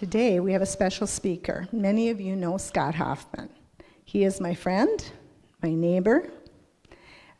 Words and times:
Today 0.00 0.40
we 0.40 0.54
have 0.54 0.62
a 0.62 0.66
special 0.80 1.06
speaker. 1.06 1.68
Many 1.72 2.08
of 2.08 2.22
you 2.22 2.34
know 2.34 2.56
Scott 2.56 2.94
Hoffman. 2.94 3.50
He 4.06 4.24
is 4.24 4.40
my 4.40 4.54
friend, 4.54 5.04
my 5.62 5.74
neighbor, 5.74 6.30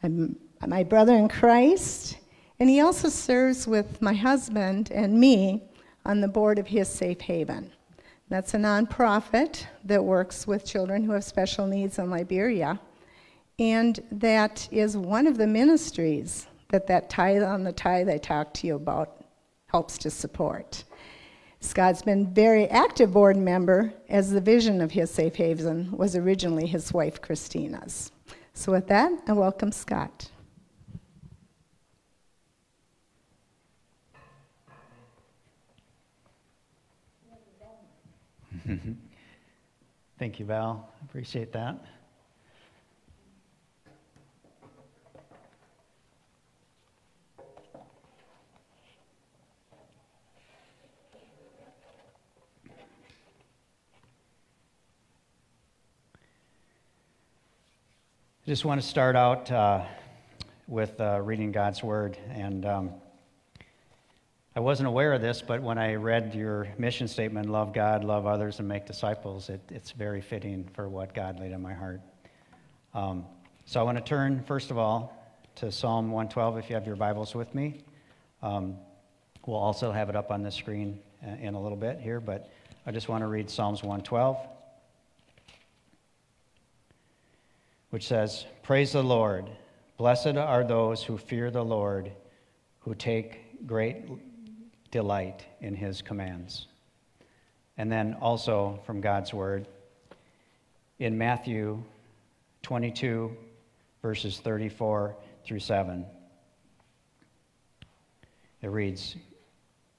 my 0.03 0.83
brother 0.83 1.17
in 1.17 1.31
Christ, 1.31 2.19
and 2.59 2.69
he 2.69 2.83
also 2.83 3.09
serves 3.09 3.67
with 3.67 4.03
my 4.03 4.13
husband 4.13 4.91
and 4.93 5.19
me 5.19 5.71
on 6.05 6.21
the 6.21 6.29
board 6.29 6.59
of 6.59 6.67
his 6.67 6.87
Safe 6.87 7.23
Haven. 7.23 7.73
That's 8.29 8.53
a 8.53 8.59
nonprofit 8.59 9.65
that 9.87 10.05
works 10.05 10.47
with 10.47 10.67
children 10.67 11.03
who 11.03 11.13
have 11.13 11.25
special 11.25 11.67
needs 11.67 11.99
in 11.99 12.11
Liberia. 12.11 12.79
And 13.59 13.99
that 14.13 14.69
is 14.71 14.99
one 14.99 15.27
of 15.27 15.39
the 15.39 15.47
ministries 15.47 16.47
that 16.69 16.87
that 16.89 17.09
tithe 17.09 17.43
on 17.43 17.65
the 17.65 17.73
tithe 17.73 18.11
I 18.11 18.19
talked 18.19 18.53
to 18.57 18.67
you 18.67 18.75
about 18.75 19.25
helps 19.69 19.97
to 19.97 20.11
support. 20.11 20.85
Scott's 21.61 22.03
been 22.03 22.33
very 22.33 22.67
active 22.69 23.13
board 23.13 23.37
member 23.37 23.93
as 24.09 24.31
the 24.31 24.41
vision 24.41 24.81
of 24.81 24.93
his 24.93 25.11
safe 25.11 25.37
haven 25.37 25.93
was 25.93 26.17
originally 26.17 26.67
his 26.67 26.93
wife 26.93 27.21
Christina's. 27.21 28.11
So 28.55 28.73
with 28.73 28.89
that, 28.89 29.13
I 29.29 29.33
welcome 29.33 29.71
Scott. 29.71 30.31
Thank 40.19 40.39
you, 40.39 40.47
Val. 40.47 40.93
Appreciate 41.05 41.53
that. 41.53 41.83
Just 58.51 58.65
want 58.65 58.81
to 58.83 58.87
start 58.89 59.15
out 59.15 59.49
uh, 59.53 59.81
with 60.67 61.01
uh, 61.01 61.21
reading 61.23 61.53
God's 61.53 61.85
Word. 61.85 62.19
And 62.31 62.67
um, 62.67 62.91
I 64.57 64.59
wasn't 64.59 64.89
aware 64.89 65.13
of 65.13 65.21
this, 65.21 65.41
but 65.41 65.63
when 65.63 65.79
I 65.79 65.95
read 65.95 66.35
your 66.35 66.67
mission 66.77 67.07
statement, 67.07 67.49
love 67.49 67.73
God, 67.73 68.03
love 68.03 68.27
others, 68.27 68.59
and 68.59 68.67
make 68.67 68.87
disciples, 68.87 69.51
it, 69.51 69.61
it's 69.71 69.93
very 69.93 70.21
fitting 70.21 70.69
for 70.73 70.89
what 70.89 71.15
God 71.15 71.39
laid 71.39 71.53
on 71.53 71.63
my 71.63 71.75
heart. 71.75 72.01
Um, 72.93 73.25
so 73.67 73.79
I 73.79 73.85
want 73.85 73.99
to 73.99 74.03
turn, 74.03 74.43
first 74.43 74.73
of 74.73 74.79
all, 74.79 75.17
to 75.55 75.71
Psalm 75.71 76.11
112 76.11 76.59
if 76.59 76.69
you 76.69 76.75
have 76.75 76.89
your 76.89 76.97
Bibles 76.97 77.37
with 77.37 77.55
me. 77.55 77.85
Um, 78.43 78.79
we'll 79.47 79.59
also 79.59 79.93
have 79.93 80.09
it 80.09 80.17
up 80.17 80.33
on 80.33 80.43
the 80.43 80.51
screen 80.51 80.99
uh, 81.25 81.37
in 81.41 81.55
a 81.55 81.61
little 81.63 81.79
bit 81.79 82.01
here, 82.01 82.19
but 82.19 82.51
I 82.85 82.91
just 82.91 83.09
want 83.09 83.23
to 83.23 83.29
read 83.29 83.49
Psalms 83.49 83.85
112. 83.85 84.37
Which 87.91 88.07
says, 88.07 88.47
Praise 88.63 88.93
the 88.93 89.03
Lord. 89.03 89.51
Blessed 89.97 90.37
are 90.37 90.65
those 90.65 91.03
who 91.03 91.19
fear 91.19 91.51
the 91.51 91.65
Lord, 91.65 92.11
who 92.81 92.95
take 92.95 93.67
great 93.67 94.07
delight 94.91 95.45
in 95.61 95.75
his 95.75 96.01
commands. 96.01 96.67
And 97.77 97.91
then 97.93 98.17
also 98.21 98.81
from 98.87 99.01
God's 99.01 99.35
word, 99.35 99.67
in 100.99 101.17
Matthew 101.17 101.83
22, 102.63 103.37
verses 104.03 104.39
34 104.39 105.17
through 105.45 105.61
7, 105.61 106.07
it 108.63 108.69
reads 108.69 109.17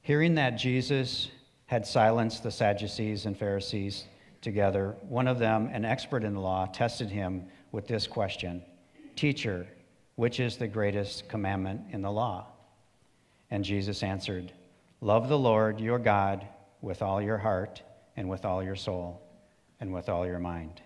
Hearing 0.02 0.36
that 0.36 0.52
Jesus 0.52 1.30
had 1.66 1.86
silenced 1.86 2.44
the 2.44 2.52
Sadducees 2.52 3.26
and 3.26 3.38
Pharisees 3.38 4.06
together, 4.42 4.96
one 5.08 5.28
of 5.28 5.40
them, 5.40 5.70
an 5.72 5.86
expert 5.86 6.24
in 6.24 6.34
the 6.34 6.40
law, 6.40 6.66
tested 6.66 7.10
him 7.10 7.46
with 7.72 7.88
this 7.88 8.08
question 8.08 8.64
Teacher, 9.16 9.68
which 10.16 10.40
is 10.40 10.58
the 10.58 10.68
greatest 10.68 11.28
commandment 11.28 11.82
in 11.92 12.02
the 12.02 12.12
law? 12.12 12.48
And 13.50 13.64
Jesus 13.64 14.04
answered, 14.04 14.52
Love 15.02 15.30
the 15.30 15.38
Lord 15.38 15.80
your 15.80 16.00
God 16.00 16.48
with 16.82 17.02
all 17.02 17.22
your 17.22 17.38
heart, 17.38 17.82
and 18.16 18.30
with 18.30 18.46
all 18.46 18.64
your 18.64 18.76
soul, 18.76 19.22
and 19.80 19.94
with 19.94 20.10
all 20.10 20.26
your 20.26 20.40
mind. 20.40 20.82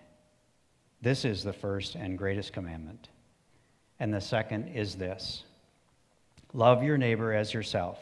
This 1.02 1.24
is 1.24 1.42
the 1.42 1.52
first 1.52 1.94
and 1.94 2.18
greatest 2.18 2.52
commandment. 2.52 3.08
And 3.98 4.12
the 4.12 4.20
second 4.20 4.68
is 4.68 4.94
this 4.94 5.44
Love 6.52 6.82
your 6.82 6.98
neighbor 6.98 7.32
as 7.32 7.52
yourself. 7.52 7.98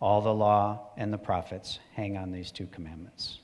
All 0.00 0.20
the 0.20 0.34
law 0.34 0.90
and 0.96 1.12
the 1.12 1.18
prophets 1.18 1.78
hang 1.94 2.16
on 2.16 2.30
these 2.30 2.50
two 2.50 2.66
commandments. 2.66 3.38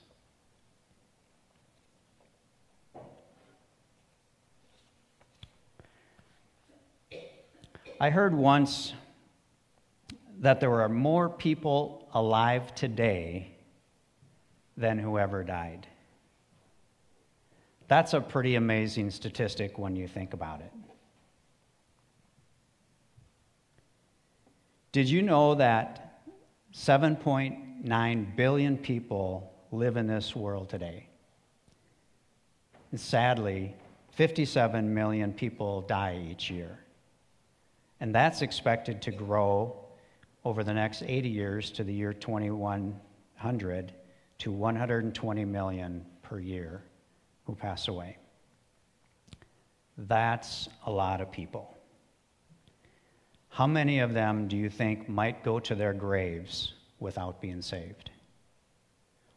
I 8.02 8.08
heard 8.08 8.34
once 8.34 8.94
that 10.38 10.58
there 10.58 10.80
are 10.80 10.88
more 10.88 11.28
people 11.28 12.08
alive 12.14 12.74
today 12.74 13.54
than 14.74 14.98
whoever 14.98 15.44
died. 15.44 15.86
That's 17.88 18.14
a 18.14 18.20
pretty 18.22 18.54
amazing 18.54 19.10
statistic 19.10 19.78
when 19.78 19.96
you 19.96 20.08
think 20.08 20.32
about 20.32 20.62
it. 20.62 20.72
Did 24.92 25.10
you 25.10 25.20
know 25.20 25.56
that 25.56 26.22
7.9 26.72 28.36
billion 28.36 28.78
people 28.78 29.52
live 29.70 29.98
in 29.98 30.06
this 30.06 30.34
world 30.34 30.70
today? 30.70 31.06
And 32.92 32.98
sadly, 32.98 33.76
57 34.12 34.94
million 34.94 35.34
people 35.34 35.82
die 35.82 36.26
each 36.30 36.50
year. 36.50 36.78
And 38.00 38.14
that's 38.14 38.42
expected 38.42 39.02
to 39.02 39.10
grow 39.10 39.76
over 40.44 40.64
the 40.64 40.72
next 40.72 41.02
80 41.02 41.28
years 41.28 41.70
to 41.72 41.84
the 41.84 41.92
year 41.92 42.12
2100 42.14 43.92
to 44.38 44.52
120 44.52 45.44
million 45.44 46.06
per 46.22 46.38
year 46.38 46.82
who 47.44 47.54
pass 47.54 47.88
away. 47.88 48.16
That's 49.98 50.68
a 50.86 50.90
lot 50.90 51.20
of 51.20 51.30
people. 51.30 51.76
How 53.50 53.66
many 53.66 53.98
of 53.98 54.14
them 54.14 54.48
do 54.48 54.56
you 54.56 54.70
think 54.70 55.08
might 55.08 55.44
go 55.44 55.60
to 55.60 55.74
their 55.74 55.92
graves 55.92 56.72
without 57.00 57.40
being 57.40 57.60
saved? 57.60 58.10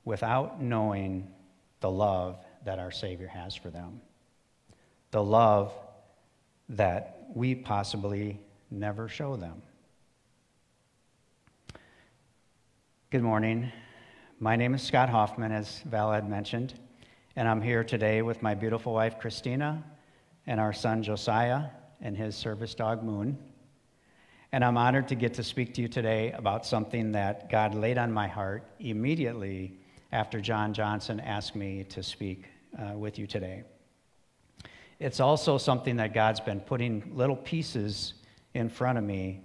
Without 0.06 0.62
knowing 0.62 1.28
the 1.82 1.92
love 1.92 2.38
that 2.64 2.80
our 2.80 2.92
Savior 2.92 3.28
has 3.28 3.56
for 3.56 3.70
them? 3.70 4.00
The 5.12 5.24
love 5.24 5.74
that 6.70 7.28
we 7.34 7.56
possibly 7.56 8.40
never 8.72 9.08
show 9.08 9.36
them. 9.36 9.62
Good 13.10 13.24
morning. 13.24 13.72
My 14.40 14.56
name 14.56 14.74
is 14.74 14.82
Scott 14.82 15.10
Hoffman, 15.10 15.52
as 15.52 15.82
Val 15.86 16.12
had 16.12 16.30
mentioned, 16.30 16.74
and 17.36 17.48
I'm 17.48 17.62
here 17.62 17.84
today 17.84 18.22
with 18.22 18.42
my 18.42 18.56
beautiful 18.56 18.94
wife, 18.94 19.20
Christina, 19.20 19.84
and 20.48 20.60
our 20.60 20.74
son, 20.74 21.04
Josiah, 21.04 21.66
and 22.02 22.18
his 22.18 22.36
service 22.36 22.76
dog, 22.76 23.04
Moon. 23.04 23.38
And 24.52 24.64
I'm 24.64 24.78
honored 24.78 25.08
to 25.08 25.16
get 25.16 25.34
to 25.36 25.44
speak 25.44 25.74
to 25.76 25.82
you 25.82 25.88
today 25.88 26.32
about 26.32 26.66
something 26.66 27.12
that 27.14 27.50
God 27.50 27.74
laid 27.74 27.98
on 27.98 28.12
my 28.12 28.28
heart 28.28 28.68
immediately 28.80 29.80
after 30.12 30.40
John 30.42 30.74
Johnson 30.74 31.20
asked 31.20 31.56
me 31.56 31.84
to 31.86 32.04
speak 32.04 32.46
uh, 32.78 32.98
with 32.98 33.18
you 33.18 33.26
today. 33.26 33.64
It's 35.00 35.20
also 35.20 35.58
something 35.58 35.96
that 35.98 36.14
God's 36.14 36.40
been 36.40 36.60
putting 36.60 37.12
little 37.16 37.36
pieces 37.36 38.14
in 38.54 38.70
front 38.70 38.98
of 38.98 39.04
me 39.04 39.42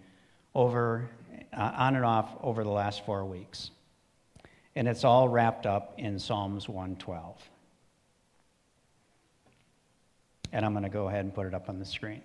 over, 0.54 1.08
uh, 1.52 1.72
on 1.76 1.96
and 1.96 2.04
off 2.04 2.30
over 2.42 2.64
the 2.64 2.70
last 2.70 3.04
four 3.04 3.24
weeks. 3.24 3.70
And 4.74 4.86
it's 4.86 5.04
all 5.04 5.28
wrapped 5.28 5.66
up 5.66 5.94
in 5.98 6.18
Psalms 6.18 6.68
112. 6.68 7.36
And 10.52 10.64
I'm 10.64 10.72
going 10.72 10.84
to 10.84 10.88
go 10.88 11.08
ahead 11.08 11.24
and 11.24 11.34
put 11.34 11.46
it 11.46 11.54
up 11.54 11.68
on 11.68 11.78
the 11.78 11.84
screen. 11.84 12.22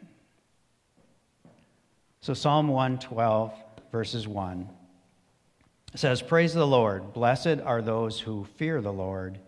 So, 2.22 2.34
Psalm 2.34 2.70
112, 2.70 3.54
verses 3.92 4.28
1 4.28 4.70
says, 5.96 6.22
Praise 6.22 6.54
the 6.54 6.66
Lord. 6.66 7.14
Blessed 7.14 7.60
are 7.66 7.82
those 7.82 8.20
who 8.20 8.46
fear 8.56 8.82
the 8.82 8.94
Lord 8.94 9.40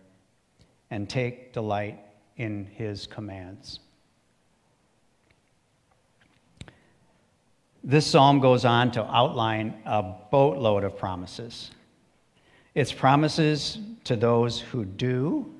and 0.90 1.08
take 1.08 1.52
delight 1.52 1.98
in 2.36 2.66
his 2.66 3.06
commands. 3.06 3.80
This 7.88 8.04
psalm 8.04 8.40
goes 8.40 8.64
on 8.64 8.90
to 8.92 9.04
outline 9.04 9.80
a 9.84 10.02
boatload 10.02 10.82
of 10.82 10.98
promises. 10.98 11.70
It's 12.74 12.92
promises 12.92 13.78
to 14.02 14.16
those 14.16 14.58
who 14.58 14.84
do 14.84 15.54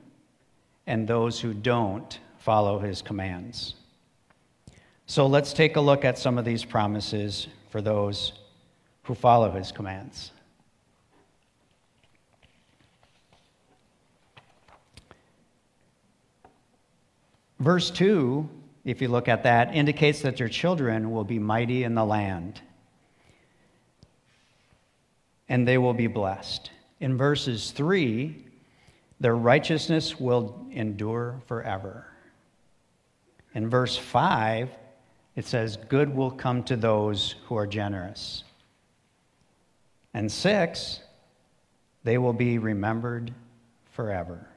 and 0.88 1.06
those 1.06 1.38
who 1.38 1.55
don't 1.55 2.19
follow 2.38 2.81
his 2.81 3.00
commands. 3.00 3.76
So 5.06 5.28
let's 5.28 5.52
take 5.52 5.76
a 5.76 5.81
look 5.81 6.05
at 6.05 6.19
some 6.19 6.37
of 6.37 6.44
these 6.44 6.64
promises 6.64 7.46
for 7.70 7.81
those 7.81 8.32
who 9.05 9.14
follow 9.14 9.52
his 9.52 9.70
commands. 9.70 10.32
Verse 17.61 17.88
2 17.93 18.49
if 18.87 19.03
you 19.03 19.09
look 19.09 19.27
at 19.27 19.43
that, 19.43 19.75
indicates 19.75 20.23
that 20.23 20.38
your 20.38 20.49
children 20.49 21.11
will 21.11 21.25
be 21.25 21.41
mighty 21.41 21.83
in 21.83 21.97
the 21.97 22.05
land 22.05 22.61
and 25.49 25.67
they 25.67 25.77
will 25.77 25.93
be 25.93 26.06
blessed. 26.06 26.71
In 27.00 27.17
verses 27.17 27.73
3, 27.73 28.44
their 29.19 29.35
righteousness 29.35 30.21
will 30.21 30.67
endure 30.71 31.41
forever. 31.47 32.06
In 33.55 33.69
verse 33.69 33.97
5, 33.97 34.71
it 35.35 35.47
says, 35.47 35.77
Good 35.89 36.15
will 36.15 36.31
come 36.31 36.62
to 36.65 36.77
those 36.77 37.35
who 37.47 37.56
are 37.56 37.67
generous. 37.67 38.44
And 40.15 40.31
6, 40.31 41.00
they 42.05 42.19
will 42.19 42.32
be 42.32 42.59
remembered 42.59 43.35
forever. 43.91 44.49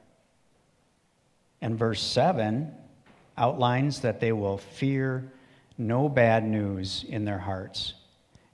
And 1.60 1.76
verse 1.76 2.00
7 2.00 2.76
outlines 3.40 4.00
that 4.02 4.20
they 4.20 4.30
will 4.30 4.58
fear 4.58 5.32
no 5.78 6.08
bad 6.08 6.44
news 6.44 7.04
in 7.08 7.24
their 7.24 7.38
hearts, 7.38 7.94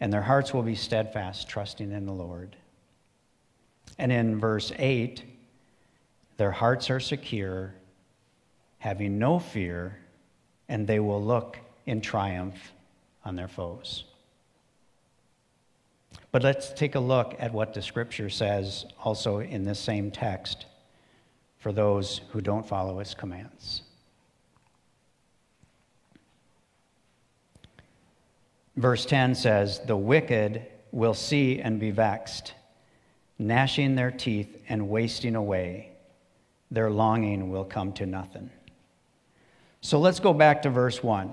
and 0.00 0.12
their 0.12 0.22
hearts 0.22 0.54
will 0.54 0.62
be 0.62 0.76
steadfast, 0.76 1.48
trusting 1.48 1.90
in 1.90 2.06
the 2.06 2.12
Lord. 2.12 2.56
And 3.98 4.12
in 4.12 4.38
verse 4.38 4.72
8, 4.78 5.24
their 6.36 6.52
hearts 6.52 6.88
are 6.88 7.00
secure, 7.00 7.74
having 8.78 9.18
no 9.18 9.40
fear, 9.40 9.98
and 10.68 10.86
they 10.86 11.00
will 11.00 11.22
look 11.22 11.58
in 11.84 12.00
triumph 12.00 12.72
on 13.24 13.34
their 13.34 13.48
foes. 13.48 14.04
But 16.30 16.42
let's 16.42 16.72
take 16.72 16.94
a 16.94 17.00
look 17.00 17.34
at 17.38 17.52
what 17.52 17.74
the 17.74 17.82
scripture 17.82 18.30
says 18.30 18.86
also 19.02 19.40
in 19.40 19.64
this 19.64 19.80
same 19.80 20.10
text 20.10 20.66
for 21.58 21.72
those 21.72 22.20
who 22.30 22.40
don't 22.40 22.66
follow 22.66 22.98
his 22.98 23.14
commands. 23.14 23.82
Verse 28.76 29.06
10 29.06 29.34
says, 29.34 29.81
The 29.87 29.96
wicked 29.96 30.67
will 30.93 31.14
see 31.14 31.61
and 31.61 31.81
be 31.81 31.90
vexed, 31.90 32.52
gnashing 33.38 33.94
their 33.94 34.11
teeth 34.11 34.62
and 34.69 34.88
wasting 34.88 35.34
away. 35.34 35.93
Their 36.70 36.90
longing 36.90 37.50
will 37.50 37.64
come 37.64 37.93
to 37.94 38.06
nothing. 38.06 38.50
So 39.81 39.99
let's 39.99 40.20
go 40.20 40.32
back 40.32 40.62
to 40.62 40.70
verse 40.70 41.02
1, 41.02 41.32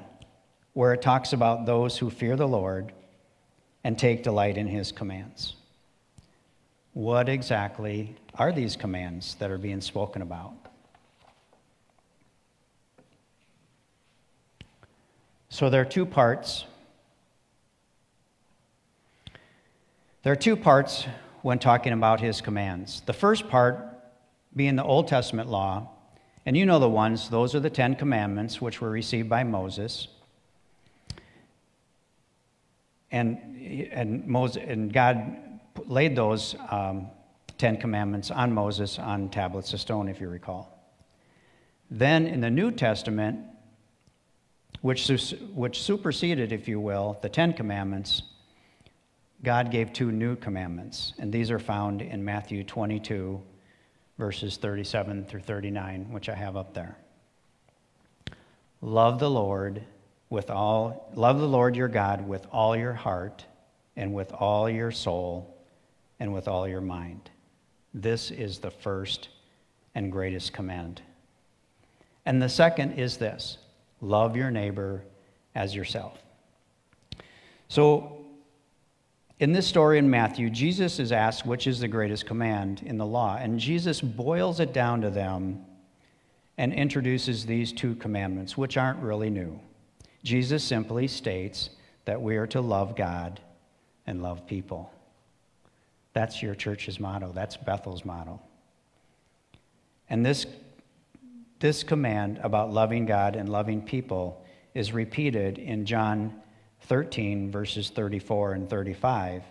where 0.73 0.93
it 0.93 1.01
talks 1.01 1.33
about 1.33 1.65
those 1.65 1.97
who 1.97 2.09
fear 2.09 2.35
the 2.35 2.47
Lord 2.47 2.93
and 3.83 3.97
take 3.97 4.23
delight 4.23 4.57
in 4.57 4.67
his 4.67 4.91
commands. 4.91 5.55
What 6.93 7.27
exactly 7.27 8.15
are 8.35 8.51
these 8.51 8.75
commands 8.75 9.35
that 9.35 9.49
are 9.49 9.57
being 9.57 9.81
spoken 9.81 10.21
about? 10.21 10.53
So 15.49 15.69
there 15.69 15.81
are 15.81 15.85
two 15.85 16.05
parts. 16.05 16.65
There 20.23 20.31
are 20.31 20.37
two 20.37 20.55
parts 20.55 21.05
when 21.41 21.59
talking 21.59 21.91
about 21.91 22.21
his 22.21 22.39
commands. 22.39 23.01
The 23.05 23.11
first 23.11 23.49
part 23.49 23.85
being 24.55 24.77
the 24.77 24.83
Old 24.83 25.09
Testament 25.09 25.49
law, 25.49 25.89
and 26.45 26.55
you 26.55 26.65
know 26.65 26.79
the 26.79 26.89
ones, 26.89 27.27
those 27.27 27.53
are 27.55 27.59
the 27.59 27.69
Ten 27.69 27.93
Commandments 27.95 28.61
which 28.61 28.79
were 28.79 28.89
received 28.89 29.27
by 29.27 29.43
Moses. 29.43 30.07
And, 33.11 33.37
and, 33.91 34.25
Moses, 34.25 34.63
and 34.65 34.93
God 34.93 35.59
laid 35.87 36.15
those 36.15 36.55
um, 36.69 37.07
Ten 37.57 37.75
Commandments 37.75 38.31
on 38.31 38.53
Moses 38.53 38.99
on 38.99 39.27
tablets 39.27 39.73
of 39.73 39.81
stone, 39.81 40.07
if 40.07 40.21
you 40.21 40.29
recall. 40.29 40.69
Then 41.91 42.27
in 42.27 42.39
the 42.39 42.49
New 42.49 42.71
Testament, 42.71 43.39
which, 44.79 45.05
which 45.53 45.81
superseded, 45.81 46.53
if 46.53 46.69
you 46.69 46.79
will, 46.79 47.19
the 47.21 47.29
Ten 47.29 47.51
Commandments, 47.51 48.23
God 49.43 49.71
gave 49.71 49.91
two 49.91 50.11
new 50.11 50.35
commandments, 50.37 51.13
and 51.19 51.31
these 51.31 51.51
are 51.51 51.59
found 51.59 52.01
in 52.01 52.23
Matthew 52.23 52.63
22, 52.63 53.41
verses 54.17 54.55
37 54.57 55.25
through 55.25 55.41
39, 55.41 56.11
which 56.11 56.29
I 56.29 56.35
have 56.35 56.55
up 56.55 56.73
there. 56.73 56.97
Love 58.81 59.19
the 59.19 59.29
Lord 59.29 59.83
with 60.29 60.49
all 60.49 61.11
love 61.13 61.39
the 61.39 61.47
Lord 61.47 61.75
your 61.75 61.87
God 61.87 62.27
with 62.27 62.47
all 62.51 62.75
your 62.75 62.93
heart 62.93 63.45
and 63.95 64.13
with 64.13 64.31
all 64.33 64.67
your 64.67 64.91
soul 64.91 65.55
and 66.19 66.33
with 66.33 66.47
all 66.47 66.67
your 66.67 66.81
mind. 66.81 67.29
This 67.93 68.31
is 68.31 68.57
the 68.57 68.71
first 68.71 69.29
and 69.93 70.11
greatest 70.11 70.53
command. 70.53 71.01
And 72.25 72.41
the 72.41 72.49
second 72.49 72.93
is 72.93 73.17
this 73.17 73.57
love 74.01 74.35
your 74.35 74.49
neighbor 74.49 75.03
as 75.53 75.75
yourself. 75.75 76.17
So, 77.67 78.22
in 79.39 79.51
this 79.51 79.67
story 79.67 79.97
in 79.97 80.09
Matthew, 80.09 80.49
Jesus 80.49 80.99
is 80.99 81.11
asked 81.11 81.45
which 81.45 81.67
is 81.67 81.79
the 81.79 81.87
greatest 81.87 82.25
command 82.25 82.81
in 82.85 82.97
the 82.97 83.05
law, 83.05 83.37
and 83.37 83.59
Jesus 83.59 83.99
boils 83.99 84.59
it 84.59 84.73
down 84.73 85.01
to 85.01 85.09
them 85.09 85.65
and 86.57 86.73
introduces 86.73 87.45
these 87.45 87.73
two 87.73 87.95
commandments, 87.95 88.57
which 88.57 88.77
aren't 88.77 88.99
really 88.99 89.29
new. 89.29 89.59
Jesus 90.23 90.63
simply 90.63 91.07
states 91.07 91.71
that 92.05 92.21
we 92.21 92.37
are 92.37 92.47
to 92.47 92.61
love 92.61 92.95
God 92.95 93.41
and 94.05 94.21
love 94.21 94.45
people. 94.45 94.91
That's 96.13 96.41
your 96.41 96.53
church's 96.53 96.99
motto. 96.99 97.31
That's 97.33 97.57
Bethel's 97.57 98.05
motto. 98.05 98.39
And 100.09 100.23
this, 100.23 100.45
this 101.59 101.83
command 101.83 102.39
about 102.43 102.71
loving 102.71 103.05
God 103.05 103.35
and 103.35 103.49
loving 103.49 103.81
people 103.81 104.45
is 104.75 104.93
repeated 104.93 105.57
in 105.57 105.85
John 105.85 106.39
13, 106.83 107.51
verses 107.51 107.89
34 107.89 108.53
and 108.53 108.69
35, 108.69 109.43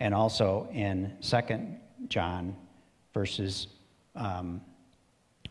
and 0.00 0.14
also 0.14 0.68
in 0.72 1.12
2 1.22 1.38
John, 2.08 2.56
verses 3.14 3.68
um, 4.16 4.60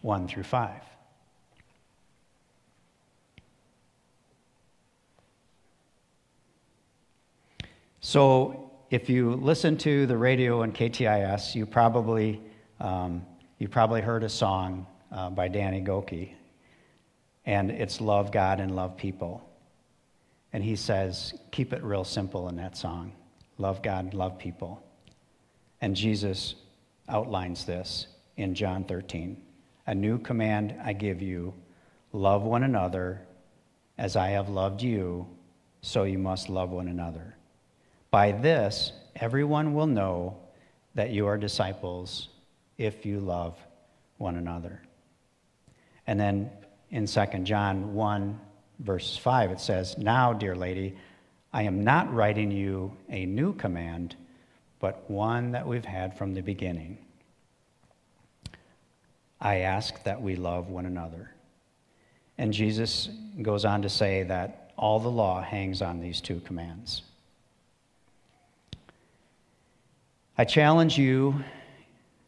1 0.02 0.28
through 0.28 0.44
5. 0.44 0.82
So, 8.04 8.72
if 8.90 9.10
you 9.10 9.36
listen 9.36 9.78
to 9.78 10.06
the 10.06 10.18
radio 10.18 10.64
and 10.64 10.76
KTIS, 10.76 11.56
you 11.56 11.66
probably, 11.66 12.42
um, 12.80 13.26
you 13.58 13.70
probably 13.70 14.02
heard 14.02 14.24
a 14.24 14.30
song 14.30 14.86
uh, 15.12 15.30
by 15.30 15.48
Danny 15.48 15.82
Gokey, 15.82 16.34
and 17.46 17.72
it's 17.72 18.02
Love 18.02 18.32
God 18.32 18.60
and 18.60 18.76
Love 18.76 18.98
People. 18.98 19.51
And 20.54 20.64
he 20.64 20.76
says, 20.76 21.34
keep 21.52 21.74
it 21.74 21.84
real 21.84 22.04
simple 22.04 22.50
in 22.50 22.56
that 22.58 22.78
song 22.78 23.14
love 23.58 23.84
God, 23.84 24.16
love 24.16 24.40
people. 24.40 24.82
And 25.82 25.96
Jesus 25.96 26.56
outlines 27.08 27.64
this 27.64 28.08
in 28.38 28.56
John 28.56 28.84
13. 28.84 29.40
A 29.86 29.94
new 29.94 30.18
command 30.18 30.76
I 30.84 30.94
give 30.94 31.22
you 31.22 31.54
love 32.12 32.42
one 32.42 32.64
another 32.64 33.22
as 34.00 34.16
I 34.16 34.30
have 34.30 34.50
loved 34.50 34.82
you, 34.82 35.28
so 35.82 36.04
you 36.04 36.18
must 36.18 36.50
love 36.50 36.72
one 36.72 36.88
another. 36.88 37.36
By 38.10 38.32
this, 38.32 38.94
everyone 39.16 39.74
will 39.74 39.88
know 39.88 40.38
that 40.96 41.12
you 41.12 41.28
are 41.28 41.38
disciples 41.38 42.30
if 42.78 43.06
you 43.06 43.20
love 43.20 43.58
one 44.18 44.38
another. 44.38 44.82
And 46.08 46.20
then 46.20 46.50
in 46.90 47.06
2 47.06 47.26
John 47.44 47.94
1, 47.94 48.40
verse 48.82 49.18
5, 49.18 49.52
it 49.52 49.60
says, 49.60 49.98
Now, 49.98 50.34
dear 50.34 50.56
lady, 50.56 50.96
I 51.54 51.64
am 51.64 51.84
not 51.84 52.14
writing 52.14 52.52
you 52.52 52.96
a 53.10 53.26
new 53.26 53.54
command, 53.54 54.16
but 54.80 55.10
one 55.10 55.52
that 55.52 55.68
we've 55.68 55.86
had 55.86 56.18
from 56.18 56.34
the 56.34 56.42
beginning. 56.42 56.98
I 59.40 59.58
ask 59.60 60.04
that 60.04 60.22
we 60.22 60.36
love 60.36 60.70
one 60.70 60.86
another. 60.86 61.32
And 62.38 62.54
Jesus 62.54 63.10
goes 63.42 63.66
on 63.66 63.82
to 63.84 63.90
say 63.90 64.24
that 64.24 64.72
all 64.78 65.00
the 65.00 65.10
law 65.10 65.42
hangs 65.42 65.82
on 65.82 66.00
these 66.00 66.22
two 66.22 66.40
commands. 66.42 67.04
I 70.38 70.46
challenge 70.46 70.98
you 70.98 71.44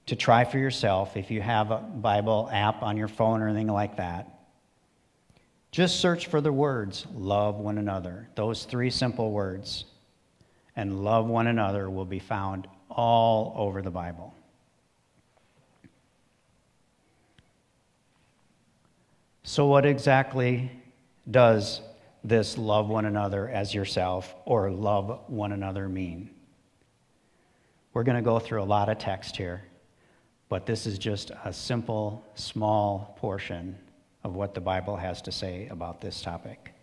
to 0.06 0.16
try 0.16 0.44
for 0.44 0.58
yourself 0.58 1.16
if 1.16 1.32
you 1.32 1.42
have 1.42 1.72
a 1.72 1.78
Bible 1.78 2.50
app 2.52 2.84
on 2.84 2.98
your 2.98 3.08
phone 3.08 3.42
or 3.42 3.48
anything 3.48 3.68
like 3.68 3.98
that. 3.98 4.33
Just 5.74 6.00
search 6.00 6.28
for 6.28 6.40
the 6.40 6.54
words, 6.54 7.08
love 7.16 7.56
one 7.56 7.80
another. 7.80 8.30
Those 8.36 8.66
three 8.66 8.92
simple 8.92 9.32
words. 9.32 9.86
And 10.76 11.04
love 11.04 11.26
one 11.26 11.48
another 11.48 11.90
will 11.90 12.06
be 12.06 12.20
found 12.20 12.68
all 12.92 13.56
over 13.58 13.82
the 13.82 13.90
Bible. 13.90 14.36
So, 19.42 19.66
what 19.66 19.84
exactly 19.84 20.72
does 21.30 21.82
this 22.24 22.56
love 22.56 22.88
one 22.88 23.06
another 23.06 23.50
as 23.50 23.74
yourself 23.74 24.36
or 24.46 24.70
love 24.70 25.22
one 25.26 25.54
another 25.54 25.90
mean? 25.90 26.30
We're 27.96 28.04
going 28.04 28.18
to 28.18 28.22
go 28.22 28.38
through 28.38 28.62
a 28.62 28.66
lot 28.66 28.90
of 28.90 29.00
text 29.00 29.38
here, 29.38 29.64
but 30.50 30.68
this 30.68 30.86
is 30.86 31.00
just 31.00 31.32
a 31.44 31.52
simple, 31.52 32.24
small 32.36 33.18
portion 33.20 33.76
of 34.24 34.36
what 34.36 34.54
the 34.54 34.62
Bible 34.62 34.96
has 34.96 35.22
to 35.24 35.32
say 35.32 35.68
about 35.70 36.02
this 36.02 36.22
topic. 36.22 36.74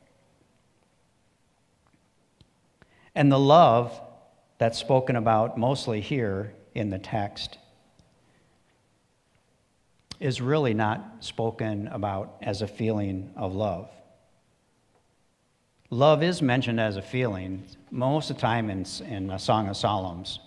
And 3.14 3.30
the 3.30 3.38
love 3.38 3.98
that's 4.58 4.78
spoken 4.78 5.16
about 5.16 5.58
mostly 5.58 6.00
here 6.00 6.52
in 6.74 6.90
the 6.90 6.98
text 6.98 7.58
is 10.20 10.40
really 10.40 10.74
not 10.74 11.16
spoken 11.20 11.88
about 11.88 12.36
as 12.42 12.60
a 12.60 12.68
feeling 12.68 13.32
of 13.36 13.54
love. 13.54 13.88
Love 15.88 16.22
is 16.22 16.40
mentioned 16.40 16.78
as 16.78 16.96
a 16.96 17.02
feeling 17.02 17.64
most 17.90 18.30
of 18.30 18.36
the 18.36 18.42
time 18.42 18.70
in, 18.70 18.86
in 19.08 19.30
a 19.30 19.38
Song 19.38 19.66
of 19.68 19.76
Psalms. 19.76 20.38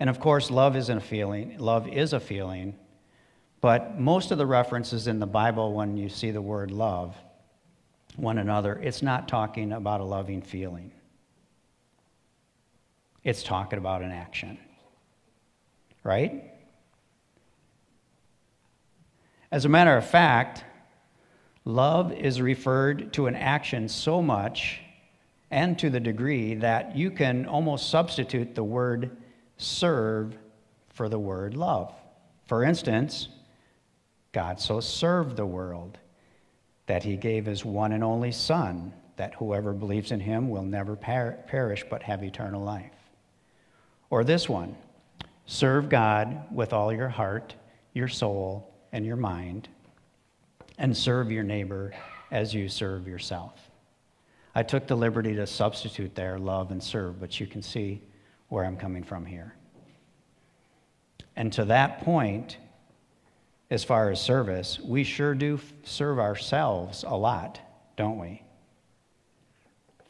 And 0.00 0.10
of 0.10 0.18
course, 0.20 0.50
love 0.50 0.76
isn't 0.76 0.98
a 0.98 1.00
feeling. 1.00 1.56
Love 1.58 1.88
is 1.88 2.12
a 2.12 2.20
feeling. 2.20 2.74
But 3.60 4.00
most 4.00 4.30
of 4.30 4.38
the 4.38 4.46
references 4.46 5.06
in 5.06 5.18
the 5.18 5.26
Bible, 5.26 5.74
when 5.74 5.96
you 5.96 6.08
see 6.08 6.30
the 6.30 6.40
word 6.40 6.70
love 6.70 7.14
one 8.16 8.38
another, 8.38 8.74
it's 8.82 9.02
not 9.02 9.28
talking 9.28 9.72
about 9.72 10.00
a 10.00 10.04
loving 10.04 10.40
feeling. 10.40 10.92
It's 13.22 13.42
talking 13.42 13.78
about 13.78 14.02
an 14.02 14.12
action. 14.12 14.58
Right? 16.02 16.44
As 19.52 19.64
a 19.64 19.68
matter 19.68 19.96
of 19.96 20.08
fact, 20.08 20.64
love 21.64 22.12
is 22.12 22.40
referred 22.40 23.12
to 23.14 23.26
an 23.26 23.34
action 23.34 23.88
so 23.88 24.22
much 24.22 24.80
and 25.50 25.78
to 25.80 25.90
the 25.90 26.00
degree 26.00 26.54
that 26.54 26.96
you 26.96 27.10
can 27.10 27.44
almost 27.44 27.90
substitute 27.90 28.54
the 28.54 28.64
word 28.64 29.16
serve 29.58 30.38
for 30.88 31.08
the 31.08 31.18
word 31.18 31.56
love. 31.56 31.92
For 32.46 32.64
instance, 32.64 33.28
God 34.32 34.60
so 34.60 34.80
served 34.80 35.36
the 35.36 35.46
world 35.46 35.98
that 36.86 37.02
he 37.02 37.16
gave 37.16 37.46
his 37.46 37.64
one 37.64 37.92
and 37.92 38.04
only 38.04 38.32
Son, 38.32 38.92
that 39.16 39.34
whoever 39.34 39.72
believes 39.72 40.12
in 40.12 40.20
him 40.20 40.50
will 40.50 40.62
never 40.62 40.96
per- 40.96 41.38
perish 41.46 41.84
but 41.88 42.02
have 42.02 42.22
eternal 42.22 42.62
life. 42.62 42.92
Or 44.08 44.24
this 44.24 44.48
one 44.48 44.76
serve 45.46 45.88
God 45.88 46.44
with 46.52 46.72
all 46.72 46.92
your 46.92 47.08
heart, 47.08 47.54
your 47.92 48.08
soul, 48.08 48.72
and 48.92 49.04
your 49.04 49.16
mind, 49.16 49.68
and 50.78 50.96
serve 50.96 51.30
your 51.30 51.44
neighbor 51.44 51.92
as 52.30 52.54
you 52.54 52.68
serve 52.68 53.06
yourself. 53.06 53.70
I 54.54 54.62
took 54.62 54.86
the 54.86 54.96
liberty 54.96 55.34
to 55.36 55.46
substitute 55.46 56.14
there 56.14 56.38
love 56.38 56.70
and 56.70 56.82
serve, 56.82 57.20
but 57.20 57.38
you 57.38 57.46
can 57.46 57.62
see 57.62 58.02
where 58.48 58.64
I'm 58.64 58.76
coming 58.76 59.04
from 59.04 59.24
here. 59.24 59.54
And 61.36 61.52
to 61.52 61.64
that 61.66 62.02
point, 62.02 62.56
as 63.70 63.84
far 63.84 64.10
as 64.10 64.20
service, 64.20 64.80
we 64.80 65.04
sure 65.04 65.34
do 65.34 65.60
serve 65.84 66.18
ourselves 66.18 67.04
a 67.06 67.16
lot, 67.16 67.60
don't 67.96 68.18
we? 68.18 68.42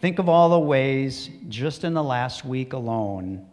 Think 0.00 0.18
of 0.18 0.30
all 0.30 0.48
the 0.48 0.58
ways 0.58 1.28
just 1.48 1.84
in 1.84 1.92
the 1.92 2.02
last 2.02 2.42
week 2.44 2.72
alone 2.72 3.46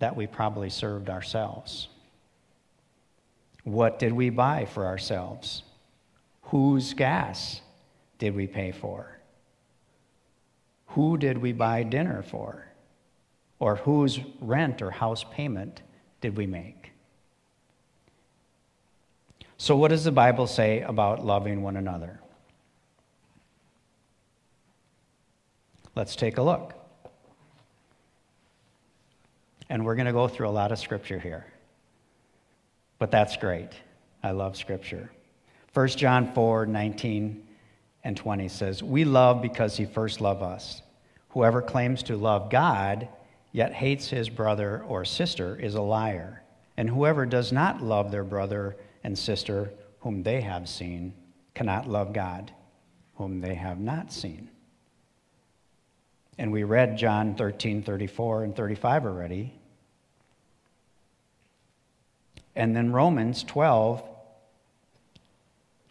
that 0.00 0.16
we 0.16 0.26
probably 0.26 0.68
served 0.68 1.08
ourselves. 1.08 1.86
What 3.62 4.00
did 4.00 4.12
we 4.12 4.30
buy 4.30 4.64
for 4.64 4.86
ourselves? 4.86 5.62
Whose 6.42 6.92
gas 6.94 7.60
did 8.18 8.34
we 8.34 8.48
pay 8.48 8.72
for? 8.72 9.18
Who 10.88 11.16
did 11.16 11.38
we 11.38 11.52
buy 11.52 11.84
dinner 11.84 12.22
for? 12.22 12.66
Or 13.60 13.76
whose 13.76 14.18
rent 14.40 14.82
or 14.82 14.90
house 14.90 15.24
payment 15.30 15.82
did 16.20 16.36
we 16.36 16.46
make? 16.46 16.91
So, 19.62 19.76
what 19.76 19.90
does 19.90 20.02
the 20.02 20.10
Bible 20.10 20.48
say 20.48 20.80
about 20.80 21.24
loving 21.24 21.62
one 21.62 21.76
another? 21.76 22.18
Let's 25.94 26.16
take 26.16 26.38
a 26.38 26.42
look. 26.42 26.74
And 29.68 29.84
we're 29.86 29.94
going 29.94 30.06
to 30.06 30.12
go 30.12 30.26
through 30.26 30.48
a 30.48 30.50
lot 30.50 30.72
of 30.72 30.80
scripture 30.80 31.20
here. 31.20 31.46
But 32.98 33.12
that's 33.12 33.36
great. 33.36 33.68
I 34.20 34.32
love 34.32 34.56
scripture. 34.56 35.12
1 35.74 35.88
John 35.90 36.32
4 36.32 36.66
19 36.66 37.46
and 38.02 38.16
20 38.16 38.48
says, 38.48 38.82
We 38.82 39.04
love 39.04 39.40
because 39.40 39.76
he 39.76 39.84
first 39.84 40.20
loved 40.20 40.42
us. 40.42 40.82
Whoever 41.28 41.62
claims 41.62 42.02
to 42.02 42.16
love 42.16 42.50
God 42.50 43.06
yet 43.52 43.72
hates 43.72 44.10
his 44.10 44.28
brother 44.28 44.82
or 44.88 45.04
sister 45.04 45.54
is 45.54 45.76
a 45.76 45.82
liar. 45.82 46.42
And 46.76 46.90
whoever 46.90 47.26
does 47.26 47.52
not 47.52 47.80
love 47.80 48.10
their 48.10 48.24
brother 48.24 48.76
and 49.04 49.18
sister 49.18 49.72
whom 50.00 50.22
they 50.22 50.40
have 50.40 50.68
seen 50.68 51.14
cannot 51.54 51.88
love 51.88 52.12
God, 52.12 52.52
whom 53.16 53.40
they 53.40 53.54
have 53.54 53.78
not 53.78 54.12
seen. 54.12 54.48
And 56.38 56.50
we 56.50 56.64
read 56.64 56.96
John 56.96 57.34
13, 57.34 57.82
34, 57.82 58.44
and 58.44 58.56
35 58.56 59.04
already. 59.04 59.52
And 62.56 62.74
then 62.74 62.92
Romans 62.92 63.44
12, 63.44 64.02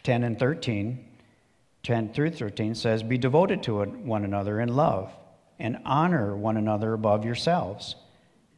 10 0.03 0.23
and 0.23 0.37
13, 0.37 1.05
10 1.83 2.13
through 2.13 2.31
13 2.31 2.75
says, 2.75 3.03
Be 3.03 3.17
devoted 3.17 3.63
to 3.63 3.83
one 3.83 4.25
another 4.25 4.59
in 4.59 4.75
love, 4.75 5.13
and 5.59 5.79
honor 5.85 6.35
one 6.35 6.57
another 6.57 6.93
above 6.93 7.23
yourselves, 7.23 7.95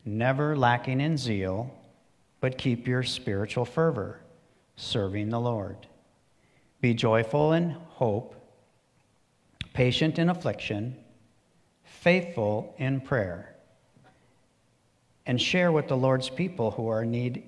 never 0.06 0.56
lacking 0.56 1.00
in 1.00 1.18
zeal, 1.18 1.74
but 2.42 2.58
keep 2.58 2.88
your 2.88 3.04
spiritual 3.04 3.66
fervor 3.66 4.23
serving 4.75 5.30
the 5.30 5.39
Lord. 5.39 5.88
Be 6.82 6.94
joyful 6.94 7.53
in 7.53 7.72
hope, 7.88 8.36
patient 9.74 10.20
in 10.20 10.30
affliction, 10.30 10.96
faithful 11.84 12.75
in 12.77 13.01
prayer, 13.01 13.56
and 15.25 15.42
share 15.42 15.72
with 15.72 15.88
the 15.88 15.98
Lord's 15.98 16.30
people 16.30 16.72
who 16.72 16.88
are 16.88 17.06
need 17.06 17.44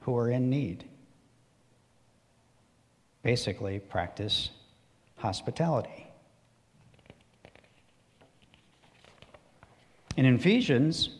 who 0.00 0.16
are 0.16 0.30
in 0.30 0.50
need. 0.50 0.84
Basically, 3.22 3.78
practice 3.78 4.50
hospitality. 5.16 6.08
In 10.16 10.26
Ephesians 10.26 11.10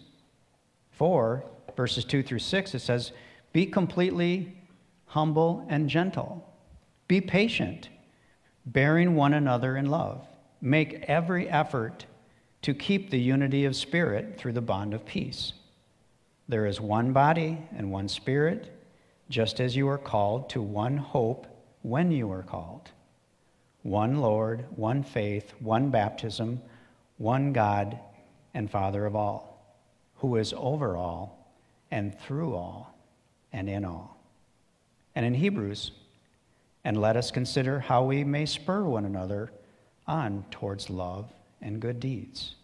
4, 0.92 1.44
verses 1.76 2.04
2 2.04 2.23
through 2.23 2.40
6, 2.40 2.75
it 2.75 2.80
says, 2.80 3.12
Be 3.52 3.66
completely 3.66 4.56
humble, 5.12 5.62
and 5.69 5.90
gentle. 5.90 6.42
Be 7.07 7.21
patient, 7.21 7.90
bearing 8.64 9.14
one 9.14 9.35
another 9.35 9.76
in 9.76 9.90
love. 9.90 10.26
Make 10.62 11.04
every 11.07 11.50
effort 11.50 12.07
to 12.62 12.73
keep 12.73 13.11
the 13.11 13.21
unity 13.21 13.66
of 13.66 13.76
spirit 13.76 14.38
through 14.38 14.54
the 14.54 14.62
bond 14.62 14.95
of 14.95 15.04
peace. 15.04 15.52
There 16.49 16.64
is 16.64 16.81
one 16.81 17.12
body 17.12 17.59
and 17.76 17.92
one 17.92 18.09
spirit, 18.09 18.73
just 19.28 19.61
as 19.61 19.76
you 19.76 19.87
are 19.87 19.99
called 19.99 20.49
to 20.50 20.62
one 20.62 20.97
hope 20.97 21.47
when 21.83 22.11
you 22.11 22.33
are 22.33 22.42
called. 22.42 22.90
One 23.83 24.19
Lord, 24.19 24.64
one 24.76 25.02
faith, 25.02 25.52
one 25.61 25.90
baptism, 25.90 26.62
one 27.19 27.52
God 27.52 27.99
and 28.54 28.71
Father 28.71 29.04
of 29.04 29.14
all, 29.14 29.76
who 30.16 30.37
is 30.37 30.54
over 30.57 30.97
all 30.97 31.52
and 31.90 32.19
through 32.19 32.54
all 32.54 32.97
and 33.52 33.69
in 33.69 33.85
all 33.85 34.22
and 35.14 35.26
in 35.26 35.35
Hebrews. 35.35 35.92
And 36.85 37.00
let 37.00 37.16
us 37.16 37.31
consider 37.31 37.81
how 37.81 38.04
we 38.04 38.25
may 38.25 38.47
spur 38.47 38.83
one 38.83 39.04
another 39.04 39.52
on 40.07 40.45
towards 40.50 40.90
love 40.90 41.31
and 41.61 41.81
good 41.81 42.00
deeds. 42.00 42.57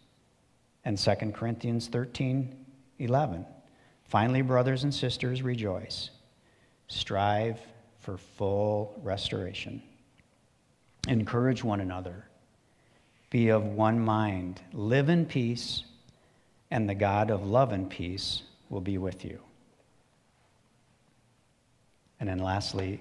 And 0.85 0.99
2 0.99 1.15
Corinthians 1.33 1.89
13 1.89 2.65
11. 3.01 3.47
Finally, 4.05 4.43
brothers 4.43 4.83
and 4.83 4.93
sisters, 4.93 5.43
rejoice. 5.43 6.11
Strive 6.89 7.61
for 8.01 8.17
full 8.17 8.99
restoration. 9.03 9.83
Encourage 11.07 11.63
one 11.63 11.81
another. 11.81 12.25
Be 13.31 13.51
of 13.51 13.65
one 13.65 14.01
mind. 14.01 14.61
Live 14.73 15.11
in 15.11 15.27
peace, 15.27 15.85
and 16.71 16.89
the 16.89 16.95
God 16.95 17.31
of 17.31 17.47
love 17.47 17.73
and 17.73 17.89
peace 17.89 18.43
will 18.71 18.81
be 18.81 18.99
with 18.99 19.25
you. 19.25 19.39
And 22.29 22.39
then 22.39 22.45
lastly, 22.45 23.01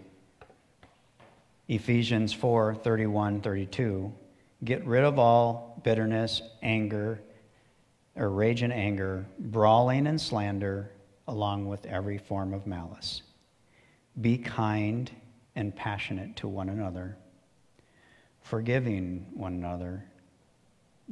Ephesians 1.67 2.31
4 2.31 2.75
31, 2.75 3.41
32. 3.41 4.13
Get 4.63 4.85
rid 4.85 5.03
of 5.03 5.19
all 5.19 5.81
bitterness, 5.83 6.41
anger, 6.63 7.19
or 8.15 8.29
rage 8.29 8.61
and 8.61 8.71
anger, 8.71 9.25
brawling 9.37 10.07
and 10.07 10.19
slander, 10.19 10.91
along 11.27 11.67
with 11.67 11.85
every 11.87 12.17
form 12.17 12.53
of 12.53 12.65
malice. 12.65 13.21
Be 14.21 14.37
kind 14.37 15.11
and 15.57 15.75
passionate 15.75 16.37
to 16.37 16.47
one 16.47 16.69
another, 16.69 17.17
forgiving 18.39 19.25
one 19.33 19.55
another, 19.55 20.05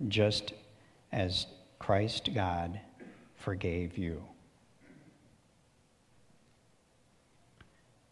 just 0.07 0.53
as 1.12 1.48
Christ 1.79 2.29
God 2.34 2.79
forgave 3.36 3.98
you. 3.98 4.24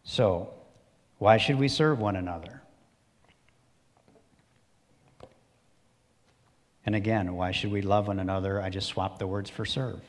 So, 0.03 0.53
Why 1.17 1.38
should 1.38 1.57
we 1.57 1.69
serve 1.69 2.00
one 2.00 2.17
another? 2.17 2.62
And 6.86 6.95
again, 6.95 7.33
why 7.36 7.51
should 7.51 7.72
we 7.72 7.81
love 7.81 8.07
one 8.07 8.19
another? 8.19 8.62
I 8.62 8.69
just 8.69 8.88
swapped 8.88 9.19
the 9.19 9.27
words 9.27 9.50
for 9.50 9.63
serve. 9.65 10.01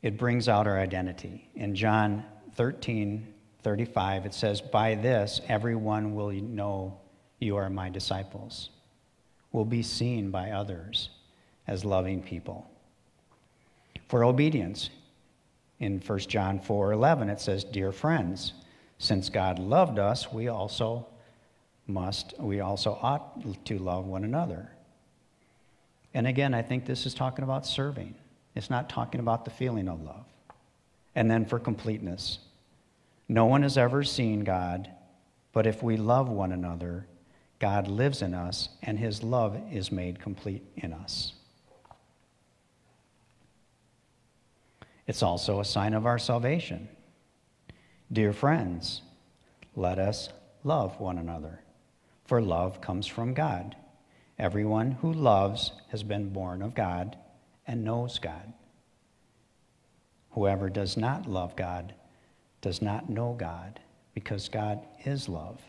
It 0.00 0.16
brings 0.16 0.48
out 0.48 0.66
our 0.66 0.78
identity. 0.78 1.50
In 1.54 1.74
John 1.74 2.24
13, 2.54 3.26
35, 3.62 4.26
it 4.26 4.32
says, 4.32 4.60
By 4.60 4.94
this 4.94 5.40
everyone 5.48 6.14
will 6.14 6.30
know 6.30 6.98
you 7.40 7.56
are 7.56 7.68
my 7.68 7.90
disciples, 7.90 8.70
will 9.52 9.64
be 9.64 9.82
seen 9.82 10.30
by 10.30 10.52
others 10.52 11.10
as 11.66 11.84
loving 11.84 12.22
people. 12.22 12.70
For 14.06 14.24
obedience, 14.24 14.88
in 15.80 16.00
1 16.00 16.18
John 16.20 16.58
4 16.58 16.92
11, 16.92 17.28
it 17.28 17.40
says, 17.40 17.64
Dear 17.64 17.92
friends, 17.92 18.54
since 18.98 19.30
God 19.30 19.58
loved 19.58 19.98
us, 19.98 20.32
we 20.32 20.48
also 20.48 21.06
must, 21.86 22.34
we 22.38 22.60
also 22.60 22.98
ought 23.00 23.64
to 23.64 23.78
love 23.78 24.06
one 24.06 24.24
another. 24.24 24.70
And 26.14 26.26
again, 26.26 26.54
I 26.54 26.62
think 26.62 26.84
this 26.84 27.06
is 27.06 27.14
talking 27.14 27.44
about 27.44 27.66
serving. 27.66 28.14
It's 28.54 28.70
not 28.70 28.88
talking 28.88 29.20
about 29.20 29.44
the 29.44 29.50
feeling 29.50 29.88
of 29.88 30.02
love. 30.02 30.24
And 31.14 31.30
then 31.30 31.44
for 31.44 31.58
completeness, 31.58 32.38
no 33.28 33.46
one 33.46 33.62
has 33.62 33.78
ever 33.78 34.02
seen 34.02 34.42
God, 34.42 34.90
but 35.52 35.66
if 35.66 35.82
we 35.82 35.96
love 35.96 36.28
one 36.28 36.52
another, 36.52 37.06
God 37.58 37.88
lives 37.88 38.22
in 38.22 38.34
us, 38.34 38.68
and 38.82 38.98
his 38.98 39.22
love 39.22 39.60
is 39.72 39.90
made 39.90 40.20
complete 40.20 40.62
in 40.76 40.92
us. 40.92 41.34
It's 45.08 45.22
also 45.22 45.58
a 45.58 45.64
sign 45.64 45.94
of 45.94 46.06
our 46.06 46.18
salvation. 46.18 46.86
Dear 48.12 48.32
friends, 48.34 49.00
let 49.74 49.98
us 49.98 50.28
love 50.64 51.00
one 51.00 51.18
another, 51.18 51.60
for 52.26 52.42
love 52.42 52.82
comes 52.82 53.06
from 53.06 53.32
God. 53.32 53.74
Everyone 54.38 54.92
who 54.92 55.12
loves 55.12 55.72
has 55.88 56.02
been 56.02 56.28
born 56.28 56.60
of 56.60 56.74
God 56.74 57.16
and 57.66 57.84
knows 57.84 58.18
God. 58.18 58.52
Whoever 60.32 60.68
does 60.68 60.96
not 60.96 61.26
love 61.26 61.56
God 61.56 61.94
does 62.60 62.82
not 62.82 63.08
know 63.08 63.34
God, 63.38 63.80
because 64.14 64.48
God 64.48 64.80
is 65.04 65.28
love. 65.28 65.60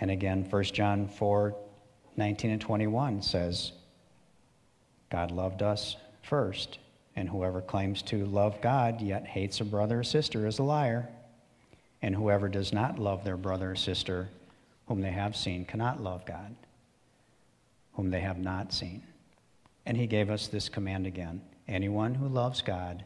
And 0.00 0.10
again, 0.10 0.44
1 0.50 0.64
John 0.64 1.08
4 1.08 1.56
19 2.18 2.50
and 2.50 2.60
21 2.60 3.20
says, 3.22 3.72
God 5.10 5.30
loved 5.30 5.62
us 5.62 5.96
first, 6.22 6.78
and 7.16 7.28
whoever 7.28 7.62
claims 7.62 8.02
to 8.02 8.26
love 8.26 8.60
God 8.60 9.00
yet 9.00 9.26
hates 9.26 9.60
a 9.60 9.64
brother 9.64 10.00
or 10.00 10.04
sister 10.04 10.46
is 10.46 10.58
a 10.58 10.62
liar. 10.62 11.08
And 12.02 12.14
whoever 12.14 12.48
does 12.48 12.72
not 12.72 12.98
love 12.98 13.24
their 13.24 13.38
brother 13.38 13.72
or 13.72 13.76
sister 13.76 14.28
whom 14.86 15.00
they 15.00 15.10
have 15.10 15.34
seen 15.34 15.64
cannot 15.64 16.02
love 16.02 16.24
God, 16.26 16.54
whom 17.94 18.10
they 18.10 18.20
have 18.20 18.38
not 18.38 18.72
seen. 18.72 19.02
And 19.86 19.96
he 19.96 20.06
gave 20.06 20.30
us 20.30 20.46
this 20.46 20.68
command 20.68 21.06
again 21.06 21.40
anyone 21.66 22.14
who 22.14 22.28
loves 22.28 22.62
God 22.62 23.02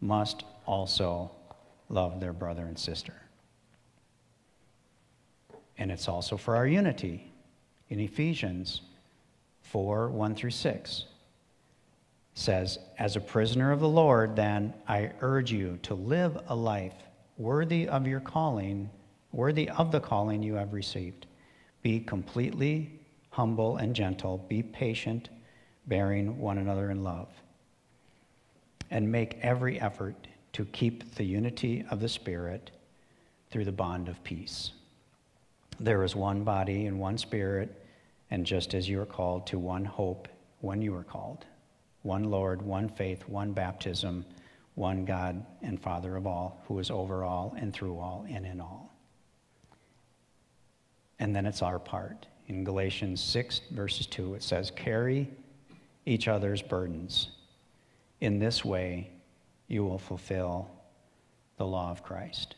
must 0.00 0.42
also 0.66 1.30
love 1.88 2.18
their 2.18 2.32
brother 2.32 2.64
and 2.64 2.78
sister. 2.78 3.14
And 5.78 5.92
it's 5.92 6.08
also 6.08 6.36
for 6.36 6.56
our 6.56 6.66
unity 6.66 7.30
in 7.88 8.00
Ephesians 8.00 8.80
4 9.62 10.08
1 10.08 10.34
through 10.34 10.50
6 10.50 11.04
says, 12.40 12.78
As 12.98 13.16
a 13.16 13.20
prisoner 13.20 13.70
of 13.70 13.80
the 13.80 13.88
Lord, 13.88 14.34
then 14.34 14.72
I 14.88 15.12
urge 15.20 15.52
you 15.52 15.78
to 15.82 15.94
live 15.94 16.38
a 16.48 16.54
life 16.54 16.94
worthy 17.36 17.86
of 17.86 18.06
your 18.06 18.20
calling, 18.20 18.90
worthy 19.32 19.68
of 19.68 19.92
the 19.92 20.00
calling 20.00 20.42
you 20.42 20.54
have 20.54 20.72
received. 20.72 21.26
Be 21.82 22.00
completely 22.00 22.98
humble 23.30 23.76
and 23.76 23.94
gentle, 23.94 24.44
be 24.48 24.62
patient, 24.62 25.28
bearing 25.86 26.38
one 26.38 26.58
another 26.58 26.90
in 26.90 27.04
love, 27.04 27.28
and 28.90 29.10
make 29.10 29.38
every 29.42 29.80
effort 29.80 30.26
to 30.52 30.64
keep 30.66 31.14
the 31.14 31.24
unity 31.24 31.84
of 31.90 32.00
the 32.00 32.08
Spirit 32.08 32.70
through 33.50 33.64
the 33.64 33.72
bond 33.72 34.08
of 34.08 34.22
peace. 34.24 34.72
There 35.78 36.02
is 36.04 36.16
one 36.16 36.44
body 36.44 36.86
and 36.86 36.98
one 36.98 37.18
Spirit, 37.18 37.84
and 38.30 38.44
just 38.44 38.74
as 38.74 38.88
you 38.88 39.00
are 39.00 39.06
called 39.06 39.46
to 39.48 39.58
one 39.58 39.84
hope 39.84 40.28
when 40.60 40.82
you 40.82 40.94
are 40.94 41.04
called, 41.04 41.44
one 42.02 42.24
Lord, 42.24 42.62
one 42.62 42.88
faith, 42.88 43.28
one 43.28 43.52
baptism, 43.52 44.24
one 44.74 45.04
God 45.04 45.44
and 45.62 45.80
Father 45.80 46.16
of 46.16 46.26
all, 46.26 46.62
who 46.66 46.78
is 46.78 46.90
over 46.90 47.24
all 47.24 47.54
and 47.58 47.72
through 47.72 47.98
all 47.98 48.24
and 48.28 48.46
in 48.46 48.60
all. 48.60 48.94
And 51.18 51.36
then 51.36 51.44
it's 51.44 51.62
our 51.62 51.78
part. 51.78 52.26
In 52.48 52.64
Galatians 52.64 53.22
6, 53.22 53.60
verses 53.72 54.06
2, 54.06 54.34
it 54.34 54.42
says, 54.42 54.70
Carry 54.70 55.28
each 56.06 56.28
other's 56.28 56.62
burdens. 56.62 57.28
In 58.20 58.38
this 58.38 58.64
way, 58.64 59.10
you 59.68 59.84
will 59.84 59.98
fulfill 59.98 60.70
the 61.58 61.66
law 61.66 61.90
of 61.90 62.02
Christ. 62.02 62.56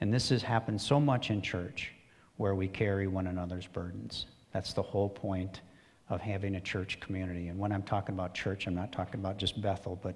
And 0.00 0.12
this 0.12 0.28
has 0.28 0.42
happened 0.42 0.80
so 0.80 1.00
much 1.00 1.30
in 1.30 1.40
church 1.40 1.92
where 2.36 2.54
we 2.54 2.68
carry 2.68 3.06
one 3.06 3.26
another's 3.26 3.66
burdens. 3.66 4.26
That's 4.52 4.74
the 4.74 4.82
whole 4.82 5.08
point 5.08 5.60
of 6.08 6.20
having 6.20 6.56
a 6.56 6.60
church 6.60 7.00
community. 7.00 7.48
And 7.48 7.58
when 7.58 7.72
I'm 7.72 7.82
talking 7.82 8.14
about 8.14 8.34
church, 8.34 8.66
I'm 8.66 8.74
not 8.74 8.92
talking 8.92 9.20
about 9.20 9.38
just 9.38 9.60
Bethel, 9.60 9.98
but 10.02 10.14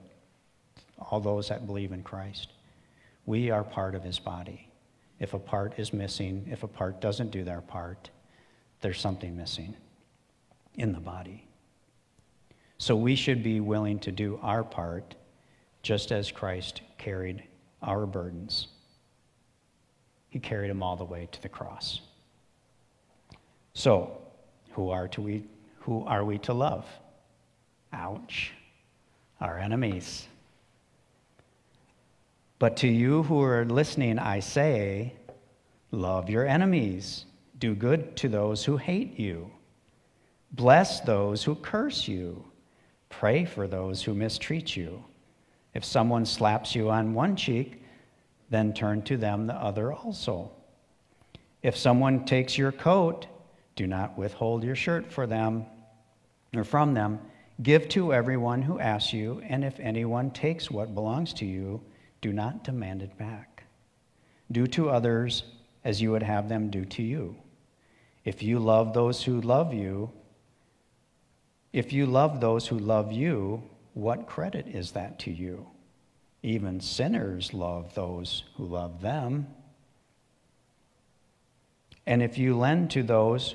all 0.99 1.21
those 1.21 1.49
that 1.49 1.67
believe 1.67 1.93
in 1.93 2.03
Christ. 2.03 2.49
We 3.27 3.51
are 3.51 3.65
part 3.65 3.95
of 3.95 4.03
his 4.03 4.19
body. 4.19 4.69
If 5.19 5.35
a 5.35 5.39
part 5.39 5.79
is 5.79 5.93
missing, 5.93 6.47
if 6.51 6.63
a 6.63 6.69
part 6.69 7.01
doesn't 7.01 7.31
do 7.31 7.45
their 7.45 7.61
part, 7.61 8.11
there's 8.81 9.01
something 9.01 9.37
missing 9.37 9.75
in 10.75 10.93
the 10.93 11.01
body. 11.01 11.45
So 12.79 12.95
we 12.95 13.17
should 13.17 13.43
be 13.43 13.61
willing 13.61 13.99
to 14.01 14.13
do 14.13 14.39
our 14.43 14.63
part 14.63 15.17
just 15.83 16.13
as 16.13 16.31
Christ 16.31 16.83
carried 16.97 17.43
our 17.83 18.07
burdens. 18.07 18.69
He 20.29 20.39
carried 20.39 20.71
them 20.71 20.83
all 20.83 20.97
the 20.97 21.05
way 21.05 21.29
to 21.33 21.43
the 21.43 21.49
cross. 21.49 22.01
So, 23.75 24.19
who 24.73 24.91
are, 24.91 25.09
to 25.09 25.21
we, 25.21 25.45
who 25.89 26.05
are 26.05 26.23
we 26.23 26.37
to 26.37 26.53
love? 26.53 26.85
Ouch. 27.95 28.53
Our 29.41 29.59
enemies. 29.59 30.29
But 32.59 32.77
to 32.79 32.89
you 32.89 33.23
who 33.23 33.41
are 33.41 33.65
listening, 33.65 34.19
I 34.19 34.41
say, 34.41 35.15
love 35.91 36.29
your 36.29 36.47
enemies, 36.47 37.25
do 37.59 37.75
good 37.75 38.17
to 38.17 38.29
those 38.29 38.67
who 38.67 38.77
hate 38.77 39.19
you, 39.19 39.51
bless 40.53 41.01
those 41.01 41.43
who 41.45 41.55
curse 41.55 42.07
you, 42.07 42.45
pray 43.09 43.47
for 43.47 43.67
those 43.67 44.03
who 44.03 44.13
mistreat 44.13 44.77
you. 44.77 45.03
If 45.73 45.87
someone 45.87 46.27
slaps 46.27 46.75
you 46.75 46.91
on 46.91 47.15
one 47.15 47.35
cheek, 47.35 47.83
then 48.51 48.75
turn 48.75 49.01
to 49.03 49.17
them 49.17 49.47
the 49.47 49.55
other 49.55 49.95
also. 49.95 50.51
If 51.63 51.79
someone 51.79 52.27
takes 52.27 52.59
your 52.59 52.73
coat, 52.73 53.27
do 53.75 53.87
not 53.87 54.19
withhold 54.19 54.65
your 54.65 54.77
shirt 54.77 55.11
for 55.11 55.27
them 55.27 55.65
or 56.55 56.65
from 56.65 56.95
them. 56.95 57.21
Give 57.63 57.89
to 57.91 58.15
everyone 58.15 58.63
who 58.63 58.79
asks 58.79 59.13
you, 59.13 59.43
and 59.49 59.65
if 59.65 59.81
anyone 59.81 60.31
takes 60.31 60.71
what 60.71 60.95
belongs 60.95 61.33
to 61.35 61.45
you, 61.45 61.81
do 62.21 62.33
not 62.33 62.65
demand 62.65 63.03
it 63.03 63.17
back. 63.19 63.65
Do 64.51 64.67
to 64.69 64.91
others 64.91 65.43
as 65.85 66.01
you 66.01 66.13
would 66.13 66.23
have 66.23 66.49
them 66.49 66.71
do 66.71 66.85
to 66.85 67.03
you. 67.03 67.37
If 68.25 68.43
you 68.43 68.59
love 68.59 68.95
those 68.95 69.23
who 69.23 69.41
love 69.41 69.75
you, 69.75 70.13
if 71.73 71.93
you 71.93 72.07
love 72.07 72.41
those 72.41 72.67
who 72.67 72.79
love 72.79 73.13
you, 73.13 73.63
what 73.95 74.27
credit 74.27 74.67
is 74.69 74.93
that 74.93 75.19
to 75.21 75.31
you? 75.31 75.67
Even 76.43 76.81
sinners 76.81 77.53
love 77.53 77.95
those 77.95 78.45
who 78.57 78.65
love 78.65 79.01
them. 79.01 79.49
And 82.07 82.23
if 82.23 82.39
you 82.39 82.57
lend 82.57 82.91
to 82.93 83.03
those 83.03 83.55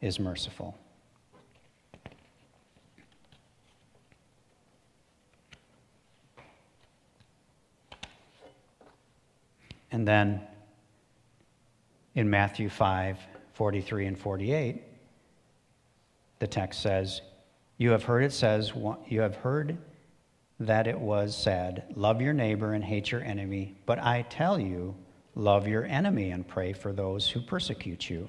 is 0.00 0.18
merciful. 0.18 0.76
And 9.92 10.06
then 10.06 10.40
in 12.14 12.30
Matthew 12.30 12.68
5 12.68 13.18
43 13.54 14.06
and 14.06 14.18
48, 14.18 14.82
the 16.38 16.46
text 16.46 16.80
says, 16.80 17.20
You 17.76 17.90
have 17.90 18.04
heard 18.04 18.24
it 18.24 18.32
says, 18.32 18.72
you 19.06 19.20
have 19.20 19.36
heard 19.36 19.76
that 20.58 20.86
it 20.86 20.98
was 20.98 21.36
said, 21.36 21.84
Love 21.94 22.22
your 22.22 22.32
neighbor 22.32 22.72
and 22.72 22.82
hate 22.82 23.10
your 23.10 23.22
enemy. 23.22 23.76
But 23.84 23.98
I 23.98 24.22
tell 24.22 24.58
you, 24.58 24.96
love 25.34 25.68
your 25.68 25.84
enemy 25.84 26.30
and 26.30 26.46
pray 26.48 26.72
for 26.72 26.92
those 26.92 27.28
who 27.28 27.40
persecute 27.40 28.08
you, 28.08 28.28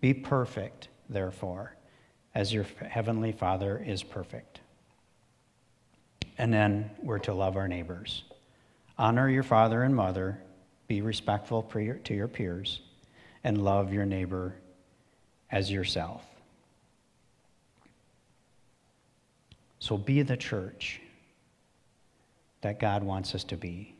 Be 0.00 0.14
perfect, 0.14 0.88
therefore, 1.08 1.74
as 2.34 2.52
your 2.52 2.64
heavenly 2.88 3.32
Father 3.32 3.82
is 3.84 4.02
perfect. 4.02 4.60
And 6.38 6.52
then 6.52 6.90
we're 7.02 7.18
to 7.20 7.34
love 7.34 7.56
our 7.56 7.68
neighbors. 7.68 8.24
Honor 8.98 9.28
your 9.28 9.42
father 9.42 9.82
and 9.82 9.94
mother, 9.94 10.38
be 10.88 11.02
respectful 11.02 11.62
to 11.62 12.14
your 12.14 12.28
peers, 12.28 12.80
and 13.44 13.62
love 13.62 13.92
your 13.92 14.06
neighbor 14.06 14.54
as 15.50 15.70
yourself. 15.70 16.24
So 19.78 19.96
be 19.96 20.22
the 20.22 20.36
church 20.36 21.00
that 22.60 22.78
God 22.78 23.02
wants 23.02 23.34
us 23.34 23.44
to 23.44 23.56
be. 23.56 23.94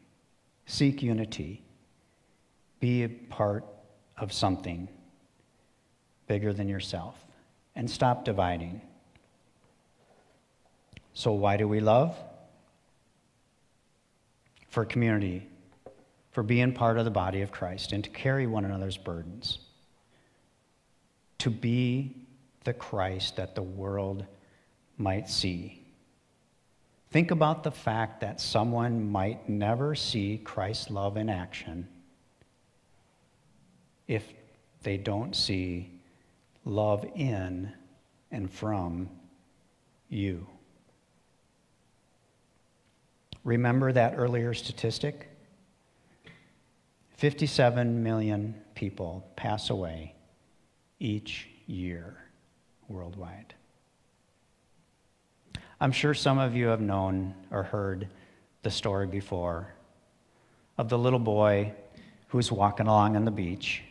Seek 0.67 1.03
unity. 1.03 1.63
Be 2.79 3.05
a 3.05 3.09
part 3.09 3.65
of 4.17 4.33
something 4.33 4.89
bigger 6.31 6.53
than 6.53 6.69
yourself. 6.69 7.17
And 7.75 7.91
stop 7.91 8.25
dividing. 8.25 8.81
So, 11.13 11.33
why 11.33 11.57
do 11.57 11.67
we 11.67 11.81
love? 11.81 12.17
For 14.69 14.85
community, 14.85 15.49
for 16.31 16.45
being 16.45 16.73
part 16.73 16.99
of 16.99 17.05
the 17.05 17.11
body 17.11 17.43
of 17.43 17.51
Christ, 17.51 17.91
and 17.91 18.05
to 18.05 18.11
carry 18.11 18.47
one 18.47 18.65
another's 18.65 18.97
burdens. 18.97 19.59
To 21.39 21.51
be 21.51 22.15
the 22.63 22.75
Christ 22.75 23.35
that 23.35 23.57
the 23.57 23.63
world 23.63 24.25
might 24.99 25.29
see. 25.29 25.83
Think 27.11 27.33
about 27.33 27.65
the 27.65 27.73
fact 27.73 28.21
that 28.21 28.41
someone 28.41 29.11
might 29.11 29.49
never 29.49 29.97
see 29.97 30.39
Christ's 30.39 30.91
love 30.91 31.17
in 31.17 31.29
action 31.29 31.89
if 34.07 34.33
they 34.85 34.97
don't 34.97 35.35
see 35.35 36.00
love 36.65 37.05
in 37.15 37.73
and 38.31 38.51
from 38.51 39.09
you. 40.09 40.47
Remember 43.45 43.93
that 43.93 44.15
earlier 44.17 44.53
statistic? 44.55 45.29
57 47.17 48.03
million 48.03 48.55
people 48.75 49.27
pass 49.37 49.71
away 49.71 50.15
each 50.99 51.49
year 51.67 52.17
worldwide. 52.89 53.55
I'm 55.81 55.93
sure 55.93 56.13
some 56.13 56.39
of 56.39 56.55
you 56.55 56.67
have 56.67 56.81
known 56.81 57.35
or 57.51 57.63
heard 57.63 58.09
the 58.63 58.71
story 58.71 59.07
before 59.07 59.73
of 60.77 60.89
the 60.89 60.99
little 60.99 61.19
boy 61.19 61.73
who's 62.29 62.53
walking 62.53 62.87
along 62.87 63.17
on 63.17 63.25
the 63.25 63.31
beach, 63.31 63.83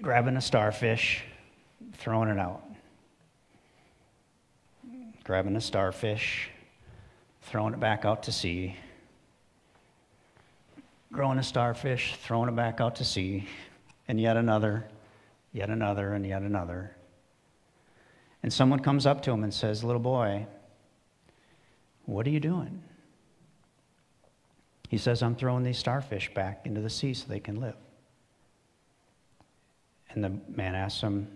grabbing 0.00 0.36
a 0.36 0.40
starfish, 0.40 1.24
throwing 1.94 2.28
it 2.28 2.38
out. 2.38 2.62
Grabbing 5.24 5.56
a 5.56 5.60
starfish, 5.60 6.50
throwing 7.42 7.74
it 7.74 7.80
back 7.80 8.04
out 8.04 8.24
to 8.24 8.32
sea. 8.32 8.76
Growing 11.12 11.38
a 11.38 11.42
starfish, 11.42 12.16
throwing 12.16 12.48
it 12.48 12.56
back 12.56 12.80
out 12.80 12.96
to 12.96 13.04
sea, 13.04 13.48
and 14.08 14.20
yet 14.20 14.36
another, 14.36 14.84
yet 15.52 15.70
another, 15.70 16.12
and 16.12 16.26
yet 16.26 16.42
another. 16.42 16.94
And 18.42 18.52
someone 18.52 18.80
comes 18.80 19.06
up 19.06 19.22
to 19.22 19.30
him 19.30 19.44
and 19.44 19.54
says, 19.54 19.82
Little 19.82 20.02
boy, 20.02 20.46
what 22.04 22.26
are 22.26 22.30
you 22.30 22.40
doing? 22.40 22.82
He 24.88 24.98
says, 24.98 25.22
I'm 25.22 25.34
throwing 25.34 25.64
these 25.64 25.78
starfish 25.78 26.32
back 26.34 26.66
into 26.66 26.80
the 26.80 26.90
sea 26.90 27.14
so 27.14 27.26
they 27.28 27.40
can 27.40 27.60
live. 27.60 27.76
And 30.10 30.22
the 30.22 30.32
man 30.48 30.74
asks 30.74 31.00
him, 31.00 31.28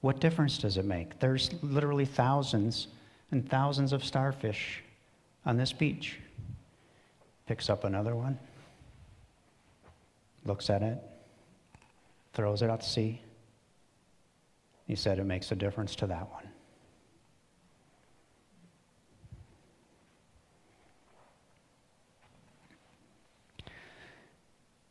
What 0.00 0.18
difference 0.20 0.58
does 0.58 0.76
it 0.76 0.84
make? 0.84 1.18
There's 1.18 1.50
literally 1.62 2.06
thousands 2.06 2.88
and 3.30 3.48
thousands 3.48 3.92
of 3.92 4.04
starfish 4.04 4.82
on 5.44 5.56
this 5.56 5.72
beach. 5.72 6.18
Picks 7.46 7.68
up 7.68 7.84
another 7.84 8.14
one, 8.14 8.38
looks 10.44 10.70
at 10.70 10.82
it, 10.82 10.98
throws 12.32 12.62
it 12.62 12.70
out 12.70 12.80
to 12.80 12.88
sea. 12.88 13.20
He 14.86 14.94
said, 14.94 15.18
It 15.18 15.24
makes 15.24 15.50
a 15.52 15.56
difference 15.56 15.94
to 15.96 16.06
that 16.06 16.30
one. 16.30 16.48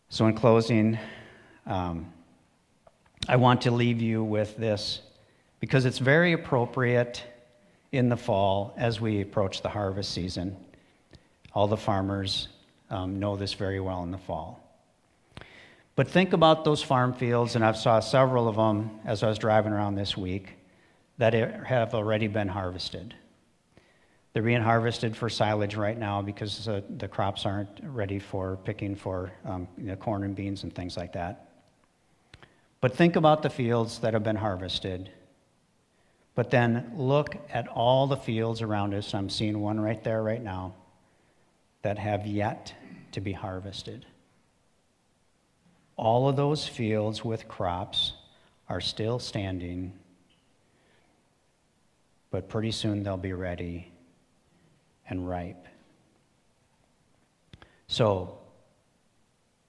So, 0.09 0.25
in 0.27 0.35
closing, 0.35 0.97
um, 1.65 2.11
I 3.29 3.35
want 3.35 3.61
to 3.61 3.71
leave 3.71 4.01
you 4.01 4.23
with 4.23 4.57
this 4.57 5.01
because 5.59 5.85
it's 5.85 5.99
very 5.99 6.33
appropriate 6.33 7.23
in 7.91 8.09
the 8.09 8.17
fall 8.17 8.73
as 8.75 8.99
we 8.99 9.21
approach 9.21 9.61
the 9.61 9.69
harvest 9.69 10.11
season. 10.11 10.57
All 11.53 11.67
the 11.67 11.77
farmers 11.77 12.47
um, 12.89 13.19
know 13.19 13.35
this 13.35 13.53
very 13.53 13.79
well 13.79 14.01
in 14.01 14.09
the 14.09 14.17
fall. 14.17 14.67
But 15.95 16.07
think 16.07 16.33
about 16.33 16.65
those 16.65 16.81
farm 16.81 17.13
fields, 17.13 17.55
and 17.55 17.63
I've 17.63 17.77
saw 17.77 17.99
several 17.99 18.47
of 18.47 18.55
them 18.55 18.99
as 19.05 19.21
I 19.21 19.27
was 19.27 19.37
driving 19.37 19.73
around 19.73 19.93
this 19.93 20.17
week 20.17 20.55
that 21.19 21.33
have 21.67 21.93
already 21.93 22.25
been 22.25 22.47
harvested. 22.47 23.13
They're 24.33 24.41
being 24.41 24.63
harvested 24.63 25.15
for 25.15 25.29
silage 25.29 25.75
right 25.75 25.97
now 25.99 26.23
because 26.23 26.67
uh, 26.67 26.81
the 26.97 27.07
crops 27.07 27.45
aren't 27.45 27.79
ready 27.83 28.17
for 28.17 28.57
picking 28.63 28.95
for 28.95 29.31
um, 29.45 29.67
you 29.77 29.83
know, 29.83 29.97
corn 29.97 30.23
and 30.23 30.35
beans 30.35 30.63
and 30.63 30.73
things 30.73 30.97
like 30.97 31.13
that. 31.13 31.48
But 32.81 32.95
think 32.95 33.15
about 33.15 33.43
the 33.43 33.49
fields 33.49 33.99
that 33.99 34.13
have 34.13 34.23
been 34.23 34.37
harvested. 34.37 35.09
But 36.35 36.51
then 36.51 36.93
look 36.95 37.35
at 37.51 37.67
all 37.67 38.07
the 38.07 38.15
fields 38.15 38.61
around 38.61 38.93
us. 38.93 39.13
I'm 39.13 39.29
seeing 39.29 39.59
one 39.59 39.79
right 39.79 40.01
there 40.03 40.23
right 40.23 40.41
now 40.41 40.75
that 41.81 41.97
have 41.97 42.25
yet 42.25 42.73
to 43.11 43.21
be 43.21 43.33
harvested. 43.33 44.05
All 45.97 46.29
of 46.29 46.37
those 46.37 46.65
fields 46.65 47.25
with 47.25 47.49
crops 47.49 48.13
are 48.69 48.79
still 48.79 49.19
standing, 49.19 49.91
but 52.31 52.47
pretty 52.47 52.71
soon 52.71 53.03
they'll 53.03 53.17
be 53.17 53.33
ready 53.33 53.91
and 55.09 55.27
ripe. 55.27 55.67
So, 57.87 58.37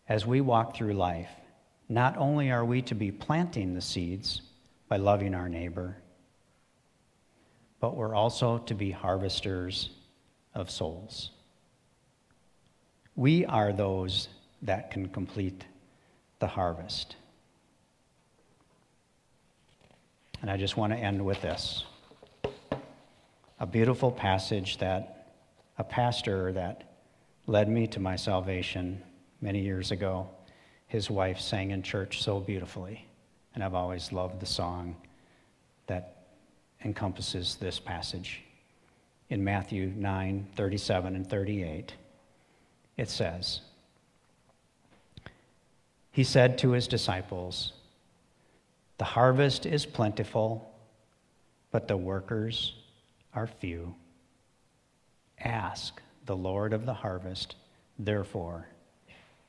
as 0.08 0.26
we 0.26 0.40
walk 0.40 0.76
through 0.76 0.92
life, 0.92 1.30
not 1.90 2.16
only 2.16 2.52
are 2.52 2.64
we 2.64 2.80
to 2.82 2.94
be 2.94 3.10
planting 3.10 3.74
the 3.74 3.80
seeds 3.80 4.42
by 4.88 4.96
loving 4.96 5.34
our 5.34 5.48
neighbor, 5.48 5.96
but 7.80 7.96
we're 7.96 8.14
also 8.14 8.58
to 8.58 8.74
be 8.74 8.92
harvesters 8.92 9.90
of 10.54 10.70
souls. 10.70 11.30
We 13.16 13.44
are 13.44 13.72
those 13.72 14.28
that 14.62 14.92
can 14.92 15.08
complete 15.08 15.64
the 16.38 16.46
harvest. 16.46 17.16
And 20.42 20.50
I 20.50 20.56
just 20.56 20.76
want 20.76 20.92
to 20.92 20.98
end 20.98 21.22
with 21.24 21.42
this 21.42 21.84
a 23.58 23.66
beautiful 23.66 24.10
passage 24.10 24.78
that 24.78 25.34
a 25.76 25.84
pastor 25.84 26.52
that 26.52 26.94
led 27.46 27.68
me 27.68 27.86
to 27.88 28.00
my 28.00 28.16
salvation 28.16 29.02
many 29.42 29.60
years 29.60 29.90
ago. 29.90 30.28
His 30.90 31.08
wife 31.08 31.40
sang 31.40 31.70
in 31.70 31.82
church 31.82 32.20
so 32.20 32.40
beautifully, 32.40 33.06
and 33.54 33.62
I've 33.62 33.74
always 33.74 34.12
loved 34.12 34.40
the 34.40 34.46
song 34.46 34.96
that 35.86 36.26
encompasses 36.84 37.54
this 37.54 37.78
passage. 37.78 38.42
In 39.28 39.44
Matthew 39.44 39.92
9 39.96 40.48
37 40.56 41.14
and 41.14 41.30
38, 41.30 41.94
it 42.96 43.08
says, 43.08 43.60
he 46.10 46.24
said 46.24 46.58
to 46.58 46.72
his 46.72 46.88
disciples, 46.88 47.72
The 48.98 49.04
harvest 49.04 49.64
is 49.66 49.86
plentiful, 49.86 50.74
but 51.70 51.86
the 51.86 51.96
workers 51.96 52.74
are 53.32 53.46
few. 53.46 53.94
Ask 55.38 56.02
the 56.26 56.36
Lord 56.36 56.72
of 56.72 56.84
the 56.84 56.94
harvest, 56.94 57.54
therefore, 57.96 58.66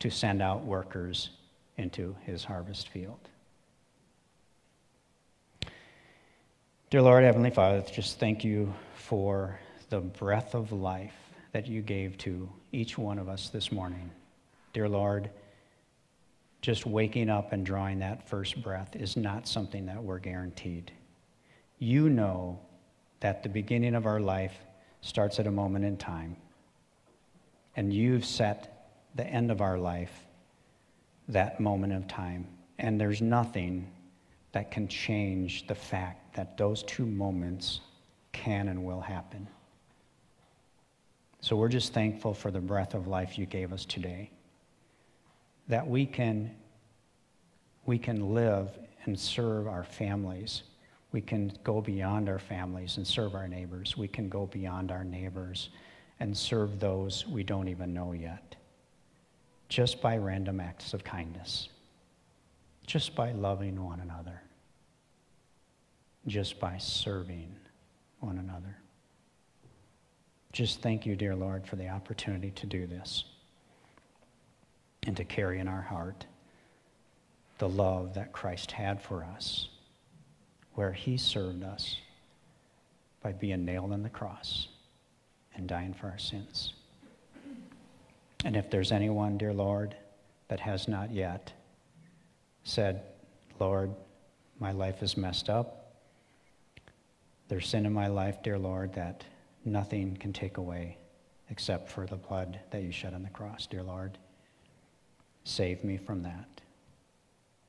to 0.01 0.09
send 0.09 0.41
out 0.41 0.65
workers 0.65 1.29
into 1.77 2.15
his 2.23 2.43
harvest 2.43 2.89
field. 2.89 3.29
Dear 6.89 7.03
Lord, 7.03 7.23
Heavenly 7.23 7.51
Father, 7.51 7.83
just 7.91 8.19
thank 8.19 8.43
you 8.43 8.73
for 8.95 9.59
the 9.89 10.01
breath 10.01 10.55
of 10.55 10.71
life 10.71 11.13
that 11.51 11.67
you 11.67 11.81
gave 11.81 12.17
to 12.19 12.49
each 12.71 12.97
one 12.97 13.19
of 13.19 13.29
us 13.29 13.49
this 13.49 13.71
morning. 13.71 14.09
Dear 14.73 14.89
Lord, 14.89 15.29
just 16.61 16.85
waking 16.85 17.29
up 17.29 17.53
and 17.53 17.65
drawing 17.65 17.99
that 17.99 18.27
first 18.27 18.61
breath 18.61 18.95
is 18.95 19.15
not 19.15 19.47
something 19.47 19.85
that 19.85 20.03
we're 20.03 20.19
guaranteed. 20.19 20.91
You 21.77 22.09
know 22.09 22.59
that 23.19 23.43
the 23.43 23.49
beginning 23.49 23.93
of 23.93 24.07
our 24.07 24.19
life 24.19 24.55
starts 25.01 25.39
at 25.39 25.47
a 25.47 25.51
moment 25.51 25.85
in 25.85 25.95
time, 25.95 26.35
and 27.75 27.93
you've 27.93 28.25
set 28.25 28.80
the 29.15 29.25
end 29.25 29.51
of 29.51 29.61
our 29.61 29.77
life 29.77 30.25
that 31.27 31.59
moment 31.59 31.93
of 31.93 32.07
time. 32.07 32.47
And 32.79 32.99
there's 32.99 33.21
nothing 33.21 33.89
that 34.51 34.71
can 34.71 34.87
change 34.87 35.67
the 35.67 35.75
fact 35.75 36.35
that 36.35 36.57
those 36.57 36.83
two 36.83 37.05
moments 37.05 37.81
can 38.31 38.67
and 38.67 38.83
will 38.83 39.01
happen. 39.01 39.47
So 41.41 41.55
we're 41.55 41.69
just 41.69 41.93
thankful 41.93 42.33
for 42.33 42.51
the 42.51 42.59
breath 42.59 42.93
of 42.93 43.07
life 43.07 43.37
you 43.37 43.45
gave 43.45 43.73
us 43.73 43.85
today. 43.85 44.29
That 45.67 45.87
we 45.87 46.05
can, 46.05 46.51
we 47.85 47.97
can 47.97 48.33
live 48.33 48.77
and 49.05 49.19
serve 49.19 49.67
our 49.67 49.83
families. 49.83 50.63
We 51.11 51.21
can 51.21 51.51
go 51.63 51.81
beyond 51.81 52.29
our 52.29 52.39
families 52.39 52.97
and 52.97 53.07
serve 53.07 53.35
our 53.35 53.47
neighbors. 53.47 53.97
We 53.97 54.07
can 54.07 54.29
go 54.29 54.45
beyond 54.45 54.91
our 54.91 55.03
neighbors 55.03 55.69
and 56.19 56.37
serve 56.37 56.79
those 56.79 57.25
we 57.27 57.43
don't 57.43 57.67
even 57.67 57.93
know 57.93 58.11
yet. 58.11 58.55
Just 59.71 60.01
by 60.01 60.17
random 60.17 60.59
acts 60.59 60.93
of 60.93 61.03
kindness 61.03 61.69
just 62.91 63.15
by 63.15 63.31
loving 63.31 63.81
one 63.81 64.01
another, 64.01 64.41
just 66.27 66.59
by 66.59 66.77
serving 66.77 67.55
one 68.19 68.37
another. 68.37 68.75
Just 70.51 70.81
thank 70.81 71.05
you, 71.05 71.15
dear 71.15 71.33
Lord, 71.33 71.65
for 71.65 71.77
the 71.77 71.87
opportunity 71.87 72.51
to 72.51 72.65
do 72.65 72.85
this 72.85 73.23
and 75.03 75.15
to 75.15 75.23
carry 75.23 75.59
in 75.59 75.69
our 75.69 75.81
heart 75.81 76.25
the 77.59 77.69
love 77.69 78.15
that 78.15 78.33
Christ 78.33 78.73
had 78.73 79.01
for 79.01 79.23
us, 79.23 79.69
where 80.73 80.91
he 80.91 81.15
served 81.15 81.63
us 81.63 81.95
by 83.23 83.31
being 83.31 83.63
nailed 83.63 83.93
on 83.93 84.03
the 84.03 84.09
cross 84.09 84.67
and 85.55 85.65
dying 85.65 85.93
for 85.93 86.07
our 86.07 86.17
sins. 86.17 86.73
And 88.43 88.55
if 88.55 88.69
there's 88.69 88.91
anyone, 88.91 89.37
dear 89.37 89.53
Lord, 89.53 89.95
that 90.47 90.59
has 90.59 90.87
not 90.87 91.11
yet 91.11 91.53
said, 92.63 93.03
Lord, 93.59 93.91
my 94.59 94.71
life 94.71 95.01
is 95.03 95.17
messed 95.17 95.49
up. 95.49 95.95
There's 97.47 97.67
sin 97.67 97.85
in 97.85 97.93
my 97.93 98.07
life, 98.07 98.41
dear 98.43 98.57
Lord, 98.57 98.93
that 98.93 99.23
nothing 99.65 100.15
can 100.17 100.33
take 100.33 100.57
away 100.57 100.97
except 101.49 101.89
for 101.89 102.05
the 102.05 102.15
blood 102.15 102.59
that 102.71 102.81
you 102.81 102.91
shed 102.91 103.13
on 103.13 103.23
the 103.23 103.29
cross, 103.29 103.67
dear 103.67 103.83
Lord. 103.83 104.17
Save 105.43 105.83
me 105.83 105.97
from 105.97 106.23
that. 106.23 106.61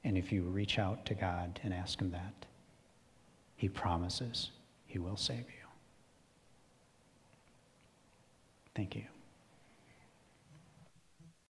And 0.04 0.16
if 0.16 0.32
you 0.32 0.42
reach 0.42 0.78
out 0.78 1.04
to 1.06 1.14
God 1.14 1.61
and 1.62 1.72
ask 1.72 2.00
Him 2.00 2.11
that, 2.12 2.46
He 3.56 3.68
promises 3.68 4.50
He 4.87 4.98
will 4.98 5.16
save 5.16 5.38
you. 5.38 5.66
Thank 8.74 8.94
you. 8.94 9.04